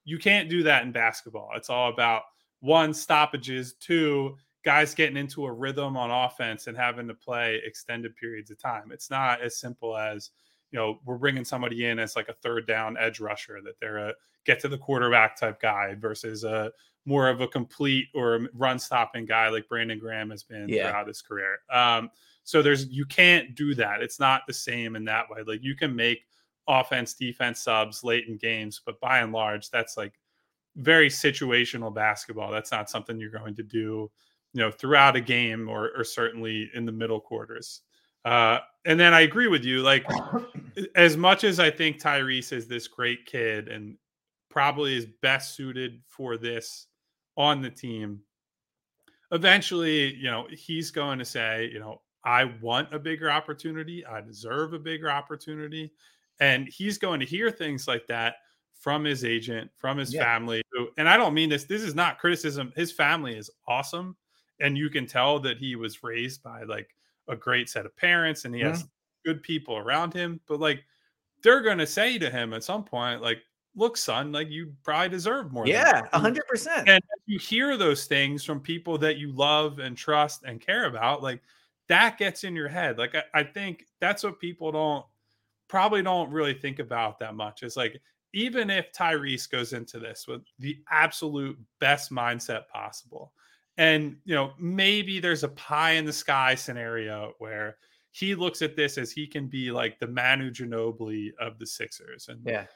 you 0.04 0.18
can't 0.18 0.48
do 0.48 0.62
that 0.64 0.82
in 0.82 0.92
basketball. 0.92 1.50
It's 1.54 1.70
all 1.70 1.90
about 1.90 2.22
one 2.60 2.92
stoppages, 2.92 3.74
two 3.74 4.36
guys 4.64 4.94
getting 4.94 5.16
into 5.16 5.46
a 5.46 5.52
rhythm 5.52 5.96
on 5.96 6.10
offense 6.10 6.66
and 6.66 6.76
having 6.76 7.08
to 7.08 7.14
play 7.14 7.60
extended 7.64 8.16
periods 8.16 8.50
of 8.50 8.58
time. 8.58 8.90
It's 8.92 9.10
not 9.10 9.40
as 9.40 9.56
simple 9.56 9.96
as 9.96 10.30
you 10.70 10.78
know 10.78 11.00
we're 11.04 11.18
bringing 11.18 11.44
somebody 11.44 11.86
in 11.86 11.98
as 11.98 12.16
like 12.16 12.28
a 12.28 12.34
third 12.34 12.66
down 12.66 12.96
edge 12.98 13.20
rusher 13.20 13.60
that 13.64 13.80
they're 13.80 13.98
a 13.98 14.14
get 14.44 14.60
to 14.60 14.68
the 14.68 14.78
quarterback 14.78 15.36
type 15.38 15.60
guy 15.60 15.94
versus 15.98 16.44
a 16.44 16.70
more 17.06 17.28
of 17.28 17.40
a 17.40 17.48
complete 17.48 18.08
or 18.14 18.48
run 18.54 18.78
stopping 18.78 19.24
guy 19.24 19.48
like 19.48 19.68
Brandon 19.68 19.98
Graham 19.98 20.30
has 20.30 20.42
been 20.42 20.68
yeah. 20.68 20.90
throughout 20.90 21.08
his 21.08 21.22
career. 21.22 21.58
Um, 21.72 22.10
so 22.44 22.62
there's 22.62 22.88
you 22.88 23.04
can't 23.06 23.54
do 23.54 23.74
that. 23.76 24.02
It's 24.02 24.20
not 24.20 24.42
the 24.46 24.52
same 24.52 24.96
in 24.96 25.04
that 25.04 25.30
way. 25.30 25.42
Like 25.46 25.62
you 25.62 25.76
can 25.76 25.94
make 25.94 26.24
offense, 26.68 27.14
defense 27.14 27.60
subs 27.60 28.04
late 28.04 28.26
in 28.28 28.36
games, 28.36 28.80
but 28.84 29.00
by 29.00 29.20
and 29.20 29.32
large, 29.32 29.70
that's 29.70 29.96
like 29.96 30.14
very 30.76 31.08
situational 31.08 31.92
basketball. 31.92 32.50
That's 32.50 32.70
not 32.72 32.90
something 32.90 33.18
you're 33.18 33.30
going 33.30 33.54
to 33.56 33.62
do, 33.62 34.10
you 34.52 34.60
know, 34.60 34.70
throughout 34.70 35.16
a 35.16 35.20
game 35.20 35.68
or, 35.68 35.90
or 35.96 36.04
certainly 36.04 36.70
in 36.74 36.84
the 36.84 36.92
middle 36.92 37.20
quarters. 37.20 37.82
Uh, 38.24 38.58
and 38.84 38.98
then 38.98 39.14
I 39.14 39.20
agree 39.20 39.48
with 39.48 39.64
you. 39.64 39.82
Like, 39.82 40.06
as 40.94 41.16
much 41.16 41.44
as 41.44 41.58
I 41.58 41.70
think 41.70 42.00
Tyrese 42.00 42.52
is 42.52 42.66
this 42.66 42.86
great 42.86 43.26
kid 43.26 43.68
and 43.68 43.96
probably 44.50 44.96
is 44.96 45.06
best 45.22 45.54
suited 45.54 46.02
for 46.06 46.36
this 46.36 46.88
on 47.36 47.62
the 47.62 47.70
team, 47.70 48.20
eventually, 49.32 50.14
you 50.14 50.30
know, 50.30 50.46
he's 50.50 50.90
going 50.90 51.18
to 51.18 51.24
say, 51.24 51.70
you 51.72 51.78
know, 51.78 52.02
I 52.24 52.44
want 52.60 52.92
a 52.92 52.98
bigger 52.98 53.30
opportunity. 53.30 54.04
I 54.04 54.20
deserve 54.20 54.74
a 54.74 54.78
bigger 54.78 55.10
opportunity. 55.10 55.92
And 56.40 56.68
he's 56.68 56.98
going 56.98 57.20
to 57.20 57.26
hear 57.26 57.50
things 57.50 57.88
like 57.88 58.06
that 58.08 58.36
from 58.74 59.04
his 59.04 59.24
agent, 59.24 59.70
from 59.76 59.98
his 59.98 60.12
yeah. 60.12 60.24
family. 60.24 60.62
And 60.98 61.08
I 61.08 61.16
don't 61.16 61.34
mean 61.34 61.48
this, 61.48 61.64
this 61.64 61.82
is 61.82 61.94
not 61.94 62.18
criticism. 62.18 62.72
His 62.76 62.92
family 62.92 63.36
is 63.36 63.50
awesome. 63.68 64.16
And 64.60 64.76
you 64.76 64.90
can 64.90 65.06
tell 65.06 65.38
that 65.40 65.58
he 65.58 65.76
was 65.76 66.02
raised 66.02 66.42
by 66.42 66.64
like 66.64 66.90
a 67.28 67.36
great 67.36 67.68
set 67.68 67.86
of 67.86 67.96
parents 67.96 68.44
and 68.44 68.54
he 68.54 68.60
has 68.62 68.80
mm-hmm. 68.80 69.30
good 69.30 69.42
people 69.42 69.76
around 69.76 70.12
him. 70.12 70.40
But 70.46 70.60
like 70.60 70.82
they're 71.42 71.62
going 71.62 71.78
to 71.78 71.86
say 71.86 72.18
to 72.18 72.30
him 72.30 72.52
at 72.52 72.64
some 72.64 72.84
point, 72.84 73.22
like, 73.22 73.38
look, 73.74 73.96
son, 73.96 74.32
like 74.32 74.50
you 74.50 74.72
probably 74.82 75.08
deserve 75.08 75.52
more. 75.52 75.66
Yeah, 75.66 76.02
a 76.12 76.18
hundred 76.18 76.46
percent. 76.46 76.88
And 76.88 77.02
you 77.26 77.38
hear 77.38 77.76
those 77.76 78.06
things 78.06 78.44
from 78.44 78.60
people 78.60 78.98
that 78.98 79.16
you 79.16 79.32
love 79.32 79.78
and 79.78 79.96
trust 79.96 80.42
and 80.44 80.60
care 80.60 80.86
about, 80.86 81.22
like 81.22 81.40
that 81.88 82.18
gets 82.18 82.44
in 82.44 82.54
your 82.54 82.68
head. 82.68 82.98
Like 82.98 83.14
I, 83.14 83.22
I 83.34 83.42
think 83.42 83.86
that's 84.00 84.22
what 84.22 84.40
people 84.40 84.72
don't 84.72 85.04
probably 85.68 86.02
don't 86.02 86.30
really 86.30 86.54
think 86.54 86.78
about 86.78 87.18
that 87.20 87.34
much. 87.34 87.62
It's 87.62 87.76
like 87.76 88.00
even 88.32 88.70
if 88.70 88.92
Tyrese 88.92 89.50
goes 89.50 89.72
into 89.72 89.98
this 89.98 90.26
with 90.26 90.42
the 90.58 90.78
absolute 90.90 91.58
best 91.80 92.12
mindset 92.12 92.68
possible, 92.68 93.32
and 93.76 94.16
you 94.24 94.34
know, 94.34 94.52
maybe 94.58 95.20
there's 95.20 95.44
a 95.44 95.48
pie 95.48 95.92
in 95.92 96.04
the 96.04 96.12
sky 96.12 96.54
scenario 96.54 97.32
where 97.38 97.76
he 98.12 98.34
looks 98.34 98.60
at 98.62 98.76
this 98.76 98.98
as 98.98 99.12
he 99.12 99.26
can 99.26 99.46
be 99.46 99.70
like 99.70 99.98
the 99.98 100.06
Manu 100.06 100.50
Ginobili 100.50 101.30
of 101.40 101.58
the 101.58 101.66
Sixers. 101.66 102.28
And 102.28 102.40
yeah, 102.44 102.66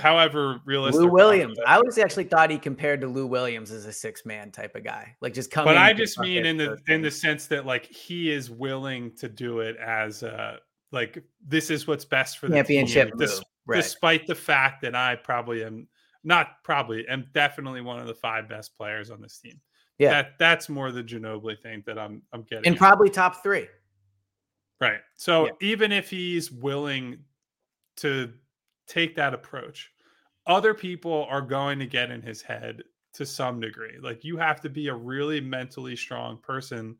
however 0.00 0.60
realistic. 0.64 1.02
Lou 1.02 1.10
Williams. 1.10 1.58
I 1.66 1.76
always 1.76 1.98
actually 1.98 2.24
thought 2.24 2.50
he 2.50 2.58
compared 2.58 3.00
to 3.02 3.06
Lou 3.06 3.26
Williams 3.26 3.70
as 3.70 3.86
a 3.86 3.92
six 3.92 4.24
man 4.24 4.50
type 4.50 4.74
of 4.74 4.84
guy, 4.84 5.16
like 5.20 5.34
just 5.34 5.50
coming. 5.50 5.74
But 5.74 5.76
I 5.76 5.92
just 5.92 6.18
mean 6.18 6.46
in 6.46 6.56
the 6.56 6.78
in 6.88 7.02
the 7.02 7.10
sense 7.10 7.46
that 7.48 7.66
like 7.66 7.86
he 7.86 8.30
is 8.30 8.50
willing 8.50 9.14
to 9.16 9.28
do 9.28 9.60
it 9.60 9.76
as 9.76 10.22
a 10.22 10.58
like 10.92 11.22
this 11.46 11.70
is 11.70 11.86
what's 11.86 12.04
best 12.04 12.38
for 12.38 12.48
the 12.48 12.56
championship, 12.56 13.08
team, 13.10 13.18
des- 13.18 13.42
right. 13.66 13.76
despite 13.76 14.26
the 14.26 14.34
fact 14.34 14.82
that 14.82 14.94
I 14.94 15.16
probably 15.16 15.64
am 15.64 15.88
not 16.22 16.62
probably 16.64 17.06
am 17.08 17.26
definitely 17.34 17.80
one 17.80 17.98
of 17.98 18.06
the 18.06 18.14
five 18.14 18.48
best 18.48 18.76
players 18.76 19.10
on 19.10 19.20
this 19.20 19.38
team. 19.38 19.60
Yeah, 19.98 20.10
that 20.10 20.32
that's 20.38 20.68
more 20.68 20.90
the 20.90 21.04
Ginobili 21.04 21.60
thing 21.60 21.82
that 21.86 21.98
I'm 21.98 22.22
I'm 22.32 22.42
getting, 22.42 22.66
and 22.66 22.76
probably 22.76 23.10
top 23.10 23.42
three. 23.42 23.68
Right. 24.80 25.00
So 25.16 25.46
yeah. 25.46 25.52
even 25.60 25.92
if 25.92 26.10
he's 26.10 26.50
willing 26.50 27.18
to 27.96 28.32
take 28.86 29.16
that 29.16 29.34
approach. 29.34 29.90
Other 30.46 30.74
people 30.74 31.26
are 31.30 31.40
going 31.40 31.78
to 31.78 31.86
get 31.86 32.10
in 32.10 32.20
his 32.20 32.42
head 32.42 32.82
to 33.14 33.24
some 33.24 33.60
degree. 33.60 33.98
Like 34.02 34.24
you 34.24 34.36
have 34.36 34.60
to 34.62 34.68
be 34.68 34.88
a 34.88 34.94
really 34.94 35.40
mentally 35.40 35.96
strong 35.96 36.38
person 36.38 36.96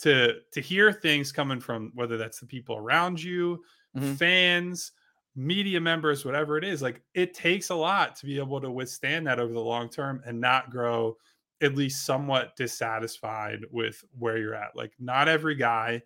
to 0.00 0.34
to 0.52 0.60
hear 0.60 0.92
things 0.92 1.32
coming 1.32 1.60
from 1.60 1.92
whether 1.94 2.16
that's 2.16 2.40
the 2.40 2.46
people 2.46 2.76
around 2.76 3.22
you, 3.22 3.62
mm-hmm. 3.96 4.14
fans, 4.14 4.92
media 5.36 5.80
members, 5.80 6.24
whatever 6.24 6.58
it 6.58 6.64
is. 6.64 6.82
Like 6.82 7.02
it 7.14 7.34
takes 7.34 7.70
a 7.70 7.74
lot 7.74 8.16
to 8.16 8.26
be 8.26 8.38
able 8.38 8.60
to 8.60 8.70
withstand 8.70 9.26
that 9.26 9.40
over 9.40 9.52
the 9.52 9.60
long 9.60 9.88
term 9.88 10.20
and 10.26 10.40
not 10.40 10.70
grow 10.70 11.16
at 11.62 11.76
least 11.76 12.04
somewhat 12.04 12.56
dissatisfied 12.56 13.60
with 13.70 14.04
where 14.18 14.38
you're 14.38 14.54
at. 14.54 14.74
Like 14.74 14.92
not 14.98 15.28
every 15.28 15.54
guy 15.54 16.02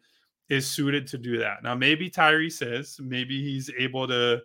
is 0.50 0.68
suited 0.68 1.06
to 1.08 1.18
do 1.18 1.38
that. 1.38 1.62
Now 1.62 1.74
maybe 1.74 2.10
Tyrese 2.10 2.80
is, 2.80 3.00
maybe 3.02 3.42
he's 3.42 3.70
able 3.78 4.06
to 4.06 4.42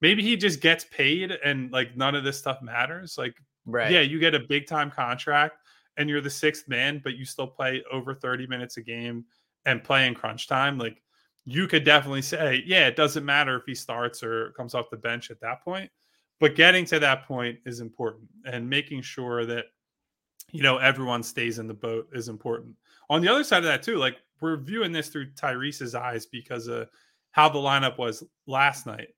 maybe 0.00 0.22
he 0.22 0.36
just 0.36 0.60
gets 0.60 0.84
paid 0.84 1.32
and 1.44 1.70
like 1.72 1.96
none 1.96 2.14
of 2.14 2.24
this 2.24 2.38
stuff 2.38 2.60
matters. 2.62 3.16
Like, 3.18 3.34
right. 3.64 3.90
yeah, 3.90 4.00
you 4.00 4.18
get 4.18 4.34
a 4.34 4.40
big 4.40 4.66
time 4.66 4.90
contract 4.90 5.58
and 5.96 6.08
you're 6.08 6.20
the 6.20 6.30
sixth 6.30 6.68
man, 6.68 7.00
but 7.02 7.16
you 7.16 7.24
still 7.24 7.46
play 7.46 7.82
over 7.90 8.14
30 8.14 8.46
minutes 8.46 8.76
a 8.76 8.82
game 8.82 9.24
and 9.64 9.82
play 9.82 10.06
in 10.06 10.14
crunch 10.14 10.46
time. 10.46 10.78
Like, 10.78 11.02
you 11.44 11.68
could 11.68 11.84
definitely 11.84 12.22
say, 12.22 12.62
yeah, 12.66 12.88
it 12.88 12.96
doesn't 12.96 13.24
matter 13.24 13.56
if 13.56 13.62
he 13.66 13.74
starts 13.74 14.22
or 14.22 14.50
comes 14.56 14.74
off 14.74 14.90
the 14.90 14.96
bench 14.96 15.30
at 15.30 15.40
that 15.40 15.62
point. 15.62 15.90
But 16.40 16.56
getting 16.56 16.84
to 16.86 16.98
that 16.98 17.26
point 17.26 17.58
is 17.64 17.80
important 17.80 18.28
and 18.44 18.68
making 18.68 19.02
sure 19.02 19.46
that, 19.46 19.66
you 20.50 20.62
know, 20.62 20.78
everyone 20.78 21.22
stays 21.22 21.58
in 21.58 21.66
the 21.66 21.74
boat 21.74 22.08
is 22.12 22.28
important. 22.28 22.74
On 23.08 23.22
the 23.22 23.28
other 23.28 23.44
side 23.44 23.58
of 23.58 23.64
that, 23.64 23.82
too, 23.82 23.96
like 23.96 24.16
we're 24.40 24.56
viewing 24.56 24.92
this 24.92 25.08
through 25.08 25.30
Tyrese's 25.32 25.94
eyes 25.94 26.26
because 26.26 26.66
of 26.66 26.88
how 27.30 27.48
the 27.48 27.58
lineup 27.58 27.96
was 27.96 28.24
last 28.46 28.86
night 28.86 29.08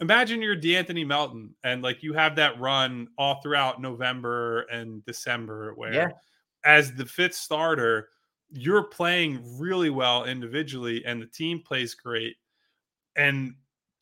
imagine 0.00 0.40
you're 0.40 0.56
De'Anthony 0.56 1.06
Melton 1.06 1.54
and 1.62 1.82
like 1.82 2.02
you 2.02 2.12
have 2.14 2.36
that 2.36 2.58
run 2.58 3.08
all 3.18 3.40
throughout 3.42 3.80
November 3.80 4.62
and 4.62 5.04
December 5.04 5.72
where 5.74 5.92
yeah. 5.92 6.08
as 6.64 6.92
the 6.94 7.06
fifth 7.06 7.34
starter, 7.34 8.08
you're 8.50 8.84
playing 8.84 9.40
really 9.58 9.90
well 9.90 10.24
individually 10.24 11.04
and 11.04 11.20
the 11.20 11.26
team 11.26 11.60
plays 11.60 11.94
great. 11.94 12.36
And 13.16 13.54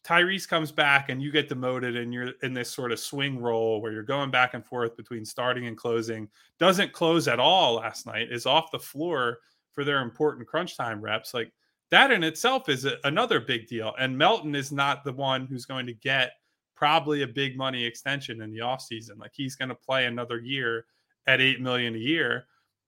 Tyrese 0.05 0.49
comes 0.49 0.73
back 0.73 1.11
and 1.11 1.21
you 1.21 1.31
get 1.31 1.49
demoted 1.49 1.97
and 1.97 2.14
you're 2.14 2.33
in 2.43 2.55
this 2.55 2.71
sort 2.71 2.93
of 2.93 3.00
swing 3.00 3.38
role 3.38 3.83
where 3.83 3.93
you're 3.93 4.02
going 4.02 4.31
back 4.31 4.55
and 4.55 4.64
forth 4.64 4.97
between 4.97 5.25
starting 5.25 5.67
and 5.67 5.76
closing. 5.76 6.28
Doesn't 6.59 6.93
close 6.93 7.28
at 7.28 7.40
all 7.40 7.75
last 7.75 8.07
night, 8.07 8.33
is 8.33 8.47
off 8.47 8.71
the 8.71 8.78
floor 8.78 9.38
for 9.73 9.85
their 9.85 10.00
important 10.00 10.47
crunch 10.47 10.76
time 10.76 11.00
reps. 11.00 11.35
Like 11.35 11.52
that 11.90 12.11
in 12.11 12.23
itself 12.23 12.68
is 12.68 12.85
a, 12.85 12.97
another 13.04 13.40
big 13.40 13.66
deal. 13.66 13.95
And 13.99 14.16
Melton 14.16 14.54
is 14.54 14.73
not 14.73 15.04
the 15.04 15.12
one 15.12 15.47
who's 15.47 15.64
going 15.64 15.87
to 15.87 15.95
get 15.95 16.33
probably 16.75 17.23
a 17.23 17.26
big 17.26 17.57
money 17.57 17.85
extension 17.85 18.40
in 18.42 18.52
the 18.52 18.61
offseason. 18.61 19.18
Like 19.18 19.33
he's 19.35 19.57
going 19.57 19.71
to 19.71 19.75
play 19.75 20.07
another 20.07 20.38
year 20.38 20.87
at 21.26 21.40
8 21.40 21.61
million 21.61 21.95
a 21.95 21.99
year. 21.99 22.47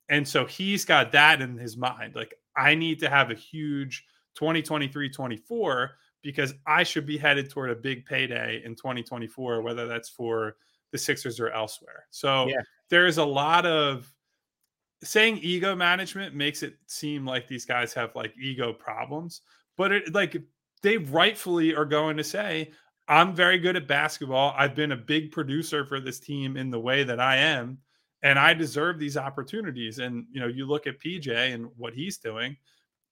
And 0.09 0.27
so 0.27 0.45
he's 0.45 0.85
got 0.85 1.13
that 1.13 1.41
in 1.41 1.57
his 1.57 1.77
mind. 1.77 2.15
Like 2.15 2.35
I 2.57 2.75
need 2.75 2.99
to 3.01 3.09
have 3.09 3.31
a 3.31 3.35
huge 3.35 4.05
2023 4.35 5.11
24 5.11 5.91
because 6.23 6.55
I 6.67 6.83
should 6.83 7.07
be 7.07 7.17
headed 7.17 7.51
toward 7.51 7.71
a 7.71 7.75
big 7.75 8.05
payday 8.05 8.63
in 8.65 8.75
2024, 8.75 9.63
whether 9.63 9.87
that's 9.87 10.09
for 10.09 10.57
the 10.93 10.99
Sixers 10.99 11.41
or 11.41 11.51
elsewhere. 11.51 12.07
So 12.11 12.49
yeah. 12.49 12.61
there's 12.91 13.19
a 13.19 13.25
lot 13.25 13.65
of 13.67 14.13
saying 15.03 15.39
ego 15.39 15.75
management 15.75 16.35
makes 16.35 16.63
it 16.63 16.75
seem 16.87 17.25
like 17.25 17.49
these 17.49 17.65
guys 17.65 17.93
have 17.95 18.15
like 18.15 18.35
ego 18.41 18.73
problems, 18.73 19.43
but 19.77 19.93
it 19.93 20.15
like 20.15 20.37
they 20.83 20.99
rightfully 20.99 21.75
are 21.75 21.85
going 21.85 22.17
to 22.17 22.25
say, 22.25 22.71
I'm 23.09 23.35
very 23.35 23.59
good 23.59 23.77
at 23.77 23.89
basketball. 23.89 24.55
I've 24.57 24.75
been 24.75 24.93
a 24.93 24.97
big 24.97 25.33
producer 25.33 25.85
for 25.85 26.01
this 26.01 26.21
team 26.21 26.57
in 26.57 26.71
the 26.71 26.79
way 26.79 27.03
that 27.03 27.19
I 27.21 27.37
am, 27.37 27.79
and 28.23 28.39
I 28.39 28.55
deserve 28.55 28.99
these 28.99 29.17
opportunities. 29.17 29.99
And 29.99 30.27
you 30.31 30.41
know, 30.41 30.47
you 30.47 30.67
look 30.67 30.87
at 30.87 31.01
PJ 31.01 31.29
and 31.29 31.69
what 31.77 31.95
he's 31.95 32.19
doing, 32.19 32.57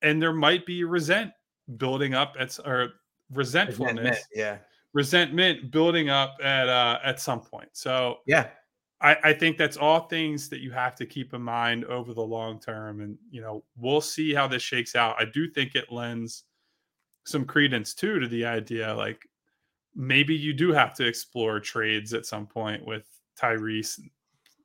and 0.02 0.22
there 0.22 0.32
might 0.32 0.66
be 0.66 0.84
resent 0.84 1.32
building 1.76 2.14
up 2.14 2.36
at 2.38 2.58
or 2.64 2.90
resentfulness, 3.32 3.96
resentment, 3.96 4.18
yeah, 4.34 4.58
resentment 4.92 5.70
building 5.70 6.10
up 6.10 6.36
at 6.42 6.68
uh 6.68 6.98
at 7.02 7.20
some 7.20 7.40
point. 7.40 7.68
So 7.72 8.18
yeah, 8.26 8.48
I, 9.00 9.16
I, 9.22 9.32
think 9.32 9.56
that's 9.56 9.76
all 9.76 10.00
things 10.00 10.48
that 10.48 10.60
you 10.60 10.72
have 10.72 10.96
to 10.96 11.06
keep 11.06 11.32
in 11.32 11.42
mind 11.42 11.84
over 11.84 12.12
the 12.12 12.22
long 12.22 12.58
term. 12.58 13.00
And, 13.00 13.16
you 13.30 13.40
know, 13.40 13.62
we'll 13.76 14.00
see 14.00 14.34
how 14.34 14.48
this 14.48 14.62
shakes 14.62 14.96
out. 14.96 15.16
I 15.20 15.24
do 15.32 15.48
think 15.48 15.74
it 15.74 15.92
lends 15.92 16.44
some 17.24 17.44
credence 17.44 17.94
too 17.94 18.18
to 18.18 18.26
the 18.26 18.44
idea 18.44 18.94
like 18.94 19.20
maybe 19.94 20.34
you 20.34 20.54
do 20.54 20.72
have 20.72 20.94
to 20.94 21.06
explore 21.06 21.60
trades 21.60 22.14
at 22.14 22.24
some 22.24 22.46
point 22.46 22.84
with 22.86 23.04
Tyrese 23.38 24.00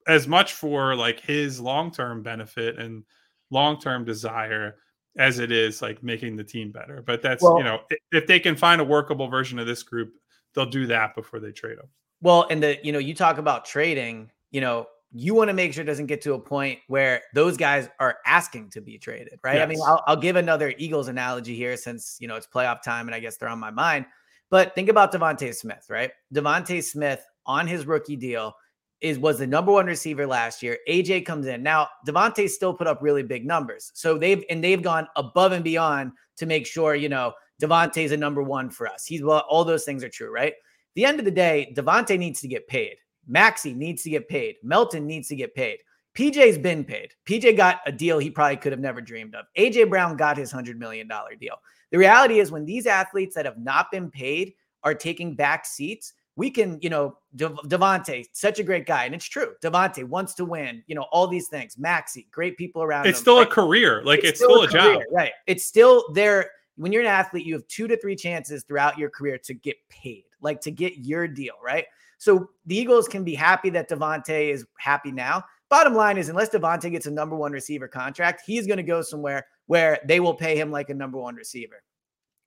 as 0.08 0.28
much 0.28 0.54
for 0.54 0.96
like 0.96 1.20
his 1.20 1.60
long 1.60 1.92
term 1.92 2.24
benefit 2.24 2.80
and 2.80 3.04
long 3.52 3.80
term 3.80 4.06
desire 4.06 4.78
as 5.18 5.40
it 5.40 5.52
is 5.52 5.82
like 5.82 6.04
making 6.04 6.36
the 6.36 6.44
team 6.44 6.72
better. 6.72 7.04
But 7.06 7.22
that's, 7.22 7.44
well, 7.44 7.58
you 7.58 7.64
know, 7.64 7.82
if 8.12 8.28
they 8.28 8.40
can 8.40 8.56
find 8.56 8.82
a 8.82 8.86
workable 8.86 9.28
version 9.28 9.60
of 9.60 9.68
this 9.68 9.84
group, 9.84 10.14
they'll 10.54 10.66
do 10.66 10.88
that 10.88 11.16
before 11.16 11.40
they 11.40 11.52
trade 11.52 11.78
them. 11.78 11.90
Well, 12.24 12.48
and 12.50 12.64
the 12.64 12.80
you 12.82 12.94
know, 12.94 13.00
you 13.00 13.14
talk 13.14 13.38
about 13.38 13.66
trading, 13.66 14.32
you 14.52 14.62
know, 14.62 14.88
you 15.12 15.36
want 15.36 15.50
to 15.50 15.54
make 15.54 15.74
sure 15.74 15.84
it 15.84 15.88
doesn't 15.88 16.08
get 16.08 16.22
to 16.22 16.34
a 16.34 16.40
point 16.40 16.80
where 16.88 17.22
those 17.36 17.58
guys 17.58 17.90
are 18.00 18.18
asking 18.26 18.70
to 18.72 18.82
be 18.82 18.98
traded, 18.98 19.40
right? 19.44 19.56
Yes. 19.56 19.64
I 19.64 19.68
mean, 19.68 19.80
I'll, 19.86 20.04
I'll, 20.08 20.16
give 20.16 20.38
another 20.38 20.74
Eagles 20.78 21.10
analogy 21.10 21.56
here 21.56 21.78
since 21.78 22.18
you 22.20 22.28
know 22.30 22.36
it's 22.36 22.48
playoff 22.48 22.82
time 22.82 23.08
and 23.08 23.14
I 23.14 23.20
guess 23.20 23.38
they're 23.38 23.50
on 23.50 23.60
my 23.60 23.72
mind. 23.72 24.06
But 24.50 24.74
think 24.74 24.88
about 24.88 25.12
DeVonta 25.12 25.54
Smith, 25.54 25.86
right? 25.90 26.12
DeVonta 26.34 26.82
Smith 26.82 27.26
on 27.46 27.68
his 27.68 27.86
rookie 27.86 28.16
deal 28.16 28.56
is 29.02 29.20
was 29.20 29.40
the 29.40 29.46
number 29.46 29.74
one 29.74 29.86
receiver 29.86 30.26
last 30.26 30.64
year. 30.64 30.78
AJ 30.88 31.26
comes 31.26 31.46
in. 31.46 31.62
Now, 31.62 31.90
DeVonta 32.08 32.50
still 32.50 32.74
put 32.74 32.88
up 32.88 33.00
really 33.02 33.24
big 33.24 33.46
numbers. 33.46 33.92
So 33.96 34.18
they've 34.18 34.46
and 34.50 34.64
they've 34.64 34.82
gone 34.82 35.08
above 35.18 35.52
and 35.52 35.64
beyond 35.64 36.14
to 36.38 36.46
make 36.46 36.66
sure, 36.66 36.96
you 36.96 37.10
know, 37.10 37.34
DeVonta's 37.62 38.14
a 38.14 38.18
number 38.18 38.42
one 38.42 38.70
for 38.70 38.88
us. 38.88 39.06
He's 39.06 39.22
well, 39.22 39.46
all 39.50 39.66
those 39.66 39.84
things 39.84 40.06
are 40.06 40.10
true, 40.10 40.32
right? 40.32 40.54
The 40.96 41.06
end 41.06 41.20
of 41.20 41.26
the 41.26 41.32
day, 41.32 41.74
DeVonta 41.76 42.18
needs 42.18 42.42
to 42.42 42.48
get 42.48 42.68
paid. 42.68 42.98
Maxey 43.28 43.74
needs 43.74 44.04
to 44.04 44.10
get 44.10 44.28
paid. 44.28 44.56
Melton 44.64 45.08
needs 45.08 45.28
to 45.30 45.36
get 45.36 45.56
paid. 45.56 45.80
PJ's 46.16 46.58
been 46.58 46.84
paid. 46.84 47.14
PJ 47.26 47.58
got 47.58 47.80
a 47.86 47.92
deal 47.92 48.20
he 48.20 48.30
probably 48.30 48.58
could 48.58 48.72
have 48.72 48.82
never 48.82 49.02
dreamed 49.02 49.34
of. 49.34 49.46
AJ 49.58 49.90
Brown 49.90 50.16
got 50.16 50.38
his 50.38 50.54
$100 50.54 50.78
million 50.78 51.10
deal. 51.40 51.56
The 51.92 51.98
reality 51.98 52.40
is, 52.40 52.52
when 52.52 52.66
these 52.66 52.86
athletes 52.86 53.36
that 53.36 53.46
have 53.46 53.58
not 53.58 53.92
been 53.92 54.12
paid 54.12 54.54
are 54.84 54.94
taking 54.94 55.36
back 55.36 55.66
seats, 55.66 56.14
we 56.36 56.50
can, 56.50 56.80
you 56.82 56.90
know, 56.90 57.18
De- 57.36 57.50
DeVonta, 57.50 58.26
such 58.34 58.60
a 58.60 58.64
great 58.64 58.86
guy. 58.86 59.06
And 59.06 59.14
it's 59.14 59.26
true. 59.26 59.54
DeVonta 59.64 60.04
wants 60.04 60.34
to 60.36 60.46
win, 60.46 60.84
you 60.88 60.96
know, 60.96 61.06
all 61.12 61.28
these 61.28 61.48
things. 61.48 61.78
Maxey, 61.78 62.28
great 62.32 62.58
people 62.58 62.82
around. 62.82 63.06
It's 63.06 63.20
him. 63.20 63.24
still 63.24 63.36
like, 63.36 63.48
a 63.48 63.52
career. 63.52 64.04
Like 64.04 64.20
it's, 64.20 64.30
it's 64.30 64.40
still, 64.40 64.64
a, 64.64 64.68
career, 64.68 64.96
job. 64.96 65.04
Right. 65.12 65.32
It's 65.48 65.66
still 65.66 66.06
there. 66.14 66.50
When 66.76 66.92
you're 66.92 67.04
an 67.04 67.08
athlete, 67.08 67.46
you 67.46 67.54
have 67.54 67.68
two 67.68 67.88
to 67.88 67.98
three 67.98 68.16
chances 68.16 68.64
throughout 68.64 68.98
your 68.98 69.12
career 69.12 69.38
to 69.44 69.54
get 69.54 69.78
paid, 69.90 70.24
like 70.44 70.62
to 70.62 70.72
get 70.72 70.98
your 70.98 71.28
deal, 71.28 71.56
right? 71.64 71.86
So 72.18 72.50
the 72.66 72.78
Eagles 72.78 73.08
can 73.08 73.24
be 73.24 73.34
happy 73.34 73.70
that 73.72 73.90
DeVonta 73.90 74.52
is 74.52 74.66
happy 74.78 75.12
now. 75.12 75.44
Bottom 75.70 75.96
line 75.96 76.18
is, 76.18 76.30
unless 76.30 76.50
DeVonta 76.50 76.92
gets 76.92 77.08
a 77.08 77.12
number 77.12 77.36
one 77.36 77.52
receiver 77.52 77.88
contract, 77.88 78.44
he's 78.46 78.68
going 78.68 78.78
to 78.78 78.84
go 78.84 79.02
somewhere 79.02 79.46
where 79.66 80.00
they 80.06 80.20
will 80.20 80.36
pay 80.36 80.56
him 80.56 80.72
like 80.72 80.90
a 80.90 80.94
number 80.94 81.18
one 81.18 81.36
receiver. 81.36 81.82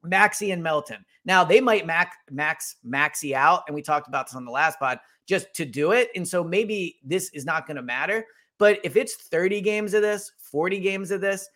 Maxey 0.05 0.53
and 0.53 0.63
Melton. 0.63 1.05
Now 1.25 1.43
they 1.43 1.61
might 1.61 1.87
max 1.87 2.17
max 2.31 2.77
Maxey 2.85 3.35
out, 3.35 3.65
and 3.67 3.75
we 3.75 3.83
talked 3.83 4.09
about 4.09 4.27
this 4.27 4.37
on 4.37 4.45
the 4.45 4.51
last 4.51 4.79
pod 4.79 5.01
just 5.27 5.53
to 5.55 5.65
do 5.65 5.93
it. 5.93 6.11
And 6.15 6.27
so 6.27 6.45
maybe 6.45 6.99
this 7.05 7.31
is 7.31 7.45
not 7.45 7.67
going 7.67 7.77
to 7.77 7.83
matter. 7.83 8.25
But 8.59 8.79
if 8.85 8.97
it's 8.97 9.15
30 9.15 9.61
games 9.61 9.93
of 9.93 10.03
this, 10.03 10.33
40 10.39 10.81
games 10.81 11.11
of 11.11 11.21
this, 11.21 11.49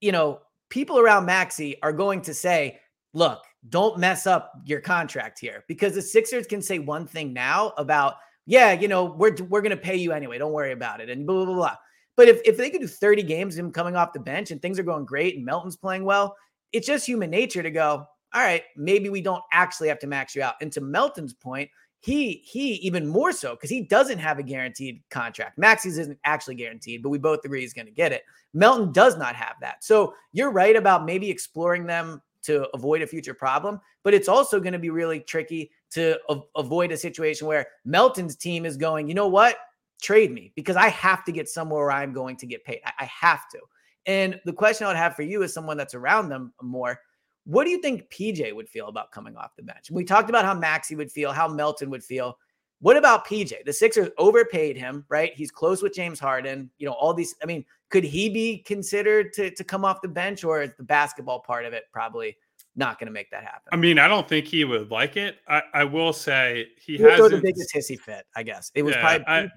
you 0.00 0.12
know, 0.12 0.40
people 0.68 0.98
around 0.98 1.24
Maxey 1.24 1.80
are 1.82 1.92
going 1.92 2.20
to 2.22 2.34
say, 2.34 2.80
look, 3.12 3.42
don't 3.70 3.98
mess 3.98 4.26
up 4.26 4.52
your 4.64 4.80
contract 4.80 5.38
here 5.38 5.64
because 5.68 5.94
the 5.94 6.02
Sixers 6.02 6.46
can 6.46 6.60
say 6.60 6.78
one 6.78 7.06
thing 7.06 7.32
now 7.32 7.72
about, 7.78 8.14
yeah, 8.46 8.72
you 8.72 8.88
know, 8.88 9.04
we're 9.04 9.34
we're 9.48 9.62
to 9.62 9.76
pay 9.76 9.96
you 9.96 10.12
anyway. 10.12 10.38
Don't 10.38 10.52
worry 10.52 10.72
about 10.72 11.00
it. 11.00 11.08
And 11.08 11.26
blah, 11.26 11.36
blah, 11.36 11.44
blah, 11.46 11.54
blah. 11.54 11.76
But 12.16 12.28
if, 12.28 12.40
if 12.44 12.56
they 12.56 12.70
could 12.70 12.80
do 12.80 12.86
30 12.86 13.22
games, 13.24 13.56
him 13.56 13.72
coming 13.72 13.96
off 13.96 14.12
the 14.12 14.20
bench 14.20 14.50
and 14.50 14.60
things 14.60 14.78
are 14.78 14.84
going 14.84 15.04
great 15.04 15.36
and 15.36 15.44
Melton's 15.44 15.76
playing 15.76 16.04
well, 16.04 16.36
it's 16.72 16.86
just 16.86 17.06
human 17.06 17.30
nature 17.30 17.62
to 17.62 17.70
go, 17.70 18.06
all 18.34 18.42
right, 18.42 18.62
maybe 18.76 19.08
we 19.08 19.20
don't 19.20 19.42
actually 19.52 19.88
have 19.88 19.98
to 20.00 20.06
max 20.06 20.34
you 20.34 20.42
out. 20.42 20.54
And 20.60 20.70
to 20.72 20.80
Melton's 20.80 21.32
point, 21.32 21.70
he 22.00 22.42
he 22.44 22.74
even 22.74 23.06
more 23.06 23.32
so 23.32 23.54
because 23.54 23.70
he 23.70 23.80
doesn't 23.80 24.18
have 24.18 24.38
a 24.38 24.42
guaranteed 24.42 25.00
contract. 25.08 25.56
Maxey's 25.56 25.96
isn't 25.96 26.18
actually 26.24 26.56
guaranteed, 26.56 27.02
but 27.02 27.08
we 27.08 27.16
both 27.16 27.40
agree 27.44 27.62
he's 27.62 27.72
going 27.72 27.86
to 27.86 27.92
get 27.92 28.12
it. 28.12 28.24
Melton 28.52 28.92
does 28.92 29.16
not 29.16 29.34
have 29.34 29.54
that. 29.62 29.82
So 29.82 30.12
you're 30.32 30.50
right 30.50 30.76
about 30.76 31.06
maybe 31.06 31.30
exploring 31.30 31.86
them 31.86 32.20
to 32.44 32.68
avoid 32.74 33.02
a 33.02 33.06
future 33.06 33.34
problem, 33.34 33.80
but 34.02 34.14
it's 34.14 34.28
also 34.28 34.60
going 34.60 34.72
to 34.72 34.78
be 34.78 34.90
really 34.90 35.20
tricky 35.20 35.70
to 35.90 36.18
a- 36.28 36.40
avoid 36.56 36.92
a 36.92 36.96
situation 36.96 37.46
where 37.46 37.66
Melton's 37.84 38.36
team 38.36 38.66
is 38.66 38.76
going, 38.76 39.08
you 39.08 39.14
know 39.14 39.28
what? 39.28 39.56
Trade 40.02 40.32
me 40.32 40.52
because 40.54 40.76
I 40.76 40.88
have 40.88 41.24
to 41.24 41.32
get 41.32 41.48
somewhere 41.48 41.82
where 41.82 41.92
I'm 41.92 42.12
going 42.12 42.36
to 42.36 42.46
get 42.46 42.64
paid. 42.64 42.80
I, 42.84 42.92
I 43.00 43.04
have 43.04 43.48
to. 43.52 43.60
And 44.06 44.40
the 44.44 44.52
question 44.52 44.86
I 44.86 44.90
would 44.90 44.96
have 44.96 45.16
for 45.16 45.22
you 45.22 45.42
as 45.42 45.54
someone 45.54 45.76
that's 45.76 45.94
around 45.94 46.28
them 46.28 46.52
more, 46.60 47.00
what 47.44 47.64
do 47.64 47.70
you 47.70 47.80
think 47.80 48.10
PJ 48.10 48.54
would 48.54 48.68
feel 48.68 48.88
about 48.88 49.12
coming 49.12 49.36
off 49.36 49.56
the 49.56 49.62
bench? 49.62 49.90
We 49.90 50.04
talked 50.04 50.28
about 50.30 50.44
how 50.44 50.54
Maxey 50.54 50.96
would 50.96 51.12
feel, 51.12 51.32
how 51.32 51.48
Melton 51.48 51.90
would 51.90 52.04
feel. 52.04 52.38
What 52.80 52.96
about 52.96 53.26
PJ? 53.26 53.64
The 53.64 53.72
Sixers 53.72 54.10
overpaid 54.18 54.76
him, 54.76 55.04
right? 55.08 55.32
He's 55.34 55.50
close 55.50 55.82
with 55.82 55.94
James 55.94 56.20
Harden. 56.20 56.70
You 56.78 56.86
know, 56.86 56.92
all 56.92 57.14
these. 57.14 57.34
I 57.42 57.46
mean, 57.46 57.64
could 57.90 58.04
he 58.04 58.28
be 58.28 58.58
considered 58.58 59.32
to, 59.34 59.50
to 59.50 59.64
come 59.64 59.84
off 59.84 60.02
the 60.02 60.08
bench, 60.08 60.44
or 60.44 60.62
is 60.62 60.70
the 60.76 60.82
basketball 60.84 61.40
part 61.40 61.64
of 61.64 61.72
it 61.72 61.84
probably 61.92 62.36
not 62.76 62.98
going 62.98 63.06
to 63.06 63.12
make 63.12 63.30
that 63.30 63.42
happen? 63.44 63.68
I 63.72 63.76
mean, 63.76 63.98
I 63.98 64.08
don't 64.08 64.28
think 64.28 64.46
he 64.46 64.64
would 64.64 64.90
like 64.90 65.16
it. 65.16 65.38
I, 65.48 65.62
I 65.72 65.84
will 65.84 66.12
say 66.12 66.66
he 66.78 66.96
He 66.96 67.02
has 67.04 67.30
the 67.30 67.38
biggest 67.38 67.72
hissy 67.74 67.98
fit, 67.98 68.26
I 68.36 68.42
guess. 68.42 68.70
It 68.74 68.82
was 68.82 68.94
Yeah, 68.96 69.00
probably 69.18 69.50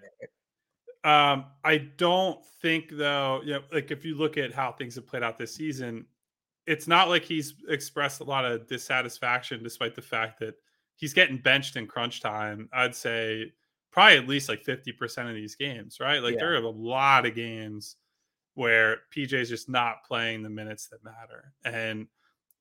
I- 1.04 1.34
Um, 1.34 1.46
I 1.64 1.78
don't 1.78 2.44
think 2.62 2.90
though, 2.92 3.42
you 3.44 3.54
know, 3.54 3.62
like 3.72 3.92
if 3.92 4.04
you 4.06 4.16
look 4.18 4.38
at 4.38 4.54
how 4.54 4.72
things 4.72 4.96
have 4.96 5.08
played 5.08 5.24
out 5.24 5.38
this 5.38 5.56
season, 5.56 6.06
it's 6.66 6.88
not 6.88 7.08
like 7.08 7.24
he's 7.24 7.56
expressed 7.70 8.20
a 8.20 8.26
lot 8.26 8.46
of 8.46 8.68
dissatisfaction 8.68 9.64
despite 9.64 9.96
the 9.96 10.02
fact 10.02 10.40
that 10.42 10.56
he's 10.98 11.14
getting 11.14 11.38
benched 11.38 11.76
in 11.78 11.88
crunch 11.88 12.22
time. 12.22 12.70
I'd 12.74 12.96
say 12.96 13.54
probably 13.92 14.18
at 14.18 14.28
least 14.28 14.50
like 14.50 14.64
50% 14.64 15.30
of 15.30 15.36
these 15.36 15.56
games, 15.56 16.00
right? 16.00 16.22
Like 16.22 16.34
Yeah. 16.34 16.40
there 16.42 16.54
are 16.54 16.58
a 16.64 16.70
lot 16.70 17.26
of 17.26 17.34
games 17.36 17.96
where 18.56 18.98
PJ's 19.16 19.50
just 19.50 19.70
not 19.70 20.04
playing 20.04 20.44
the 20.44 20.50
minutes 20.50 20.88
that 20.90 21.04
matter. 21.04 21.54
And 21.64 22.08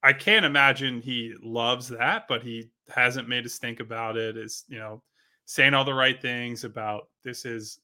I 0.03 0.13
can't 0.13 0.47
imagine 0.47 1.01
he 1.01 1.35
loves 1.43 1.89
that, 1.89 2.29
but 2.29 2.43
he 2.43 2.71
hasn't 2.95 3.29
made 3.29 3.45
a 3.47 3.49
stink 3.49 3.81
about 3.81 4.17
it. 4.17 4.37
Is, 4.37 4.65
you 4.69 4.79
know, 4.79 5.03
saying 5.47 5.75
all 5.75 5.85
the 5.85 5.95
right 5.95 6.21
things 6.21 6.65
about 6.65 7.09
this 7.25 7.45
is 7.45 7.81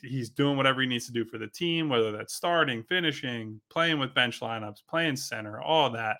he's 0.00 0.30
doing 0.30 0.56
whatever 0.56 0.80
he 0.80 0.86
needs 0.86 1.06
to 1.06 1.12
do 1.12 1.24
for 1.24 1.38
the 1.38 1.46
team, 1.46 1.88
whether 1.88 2.10
that's 2.10 2.34
starting, 2.34 2.82
finishing, 2.82 3.60
playing 3.70 3.98
with 3.98 4.14
bench 4.14 4.40
lineups, 4.40 4.80
playing 4.88 5.16
center, 5.16 5.60
all 5.60 5.90
that. 5.90 6.16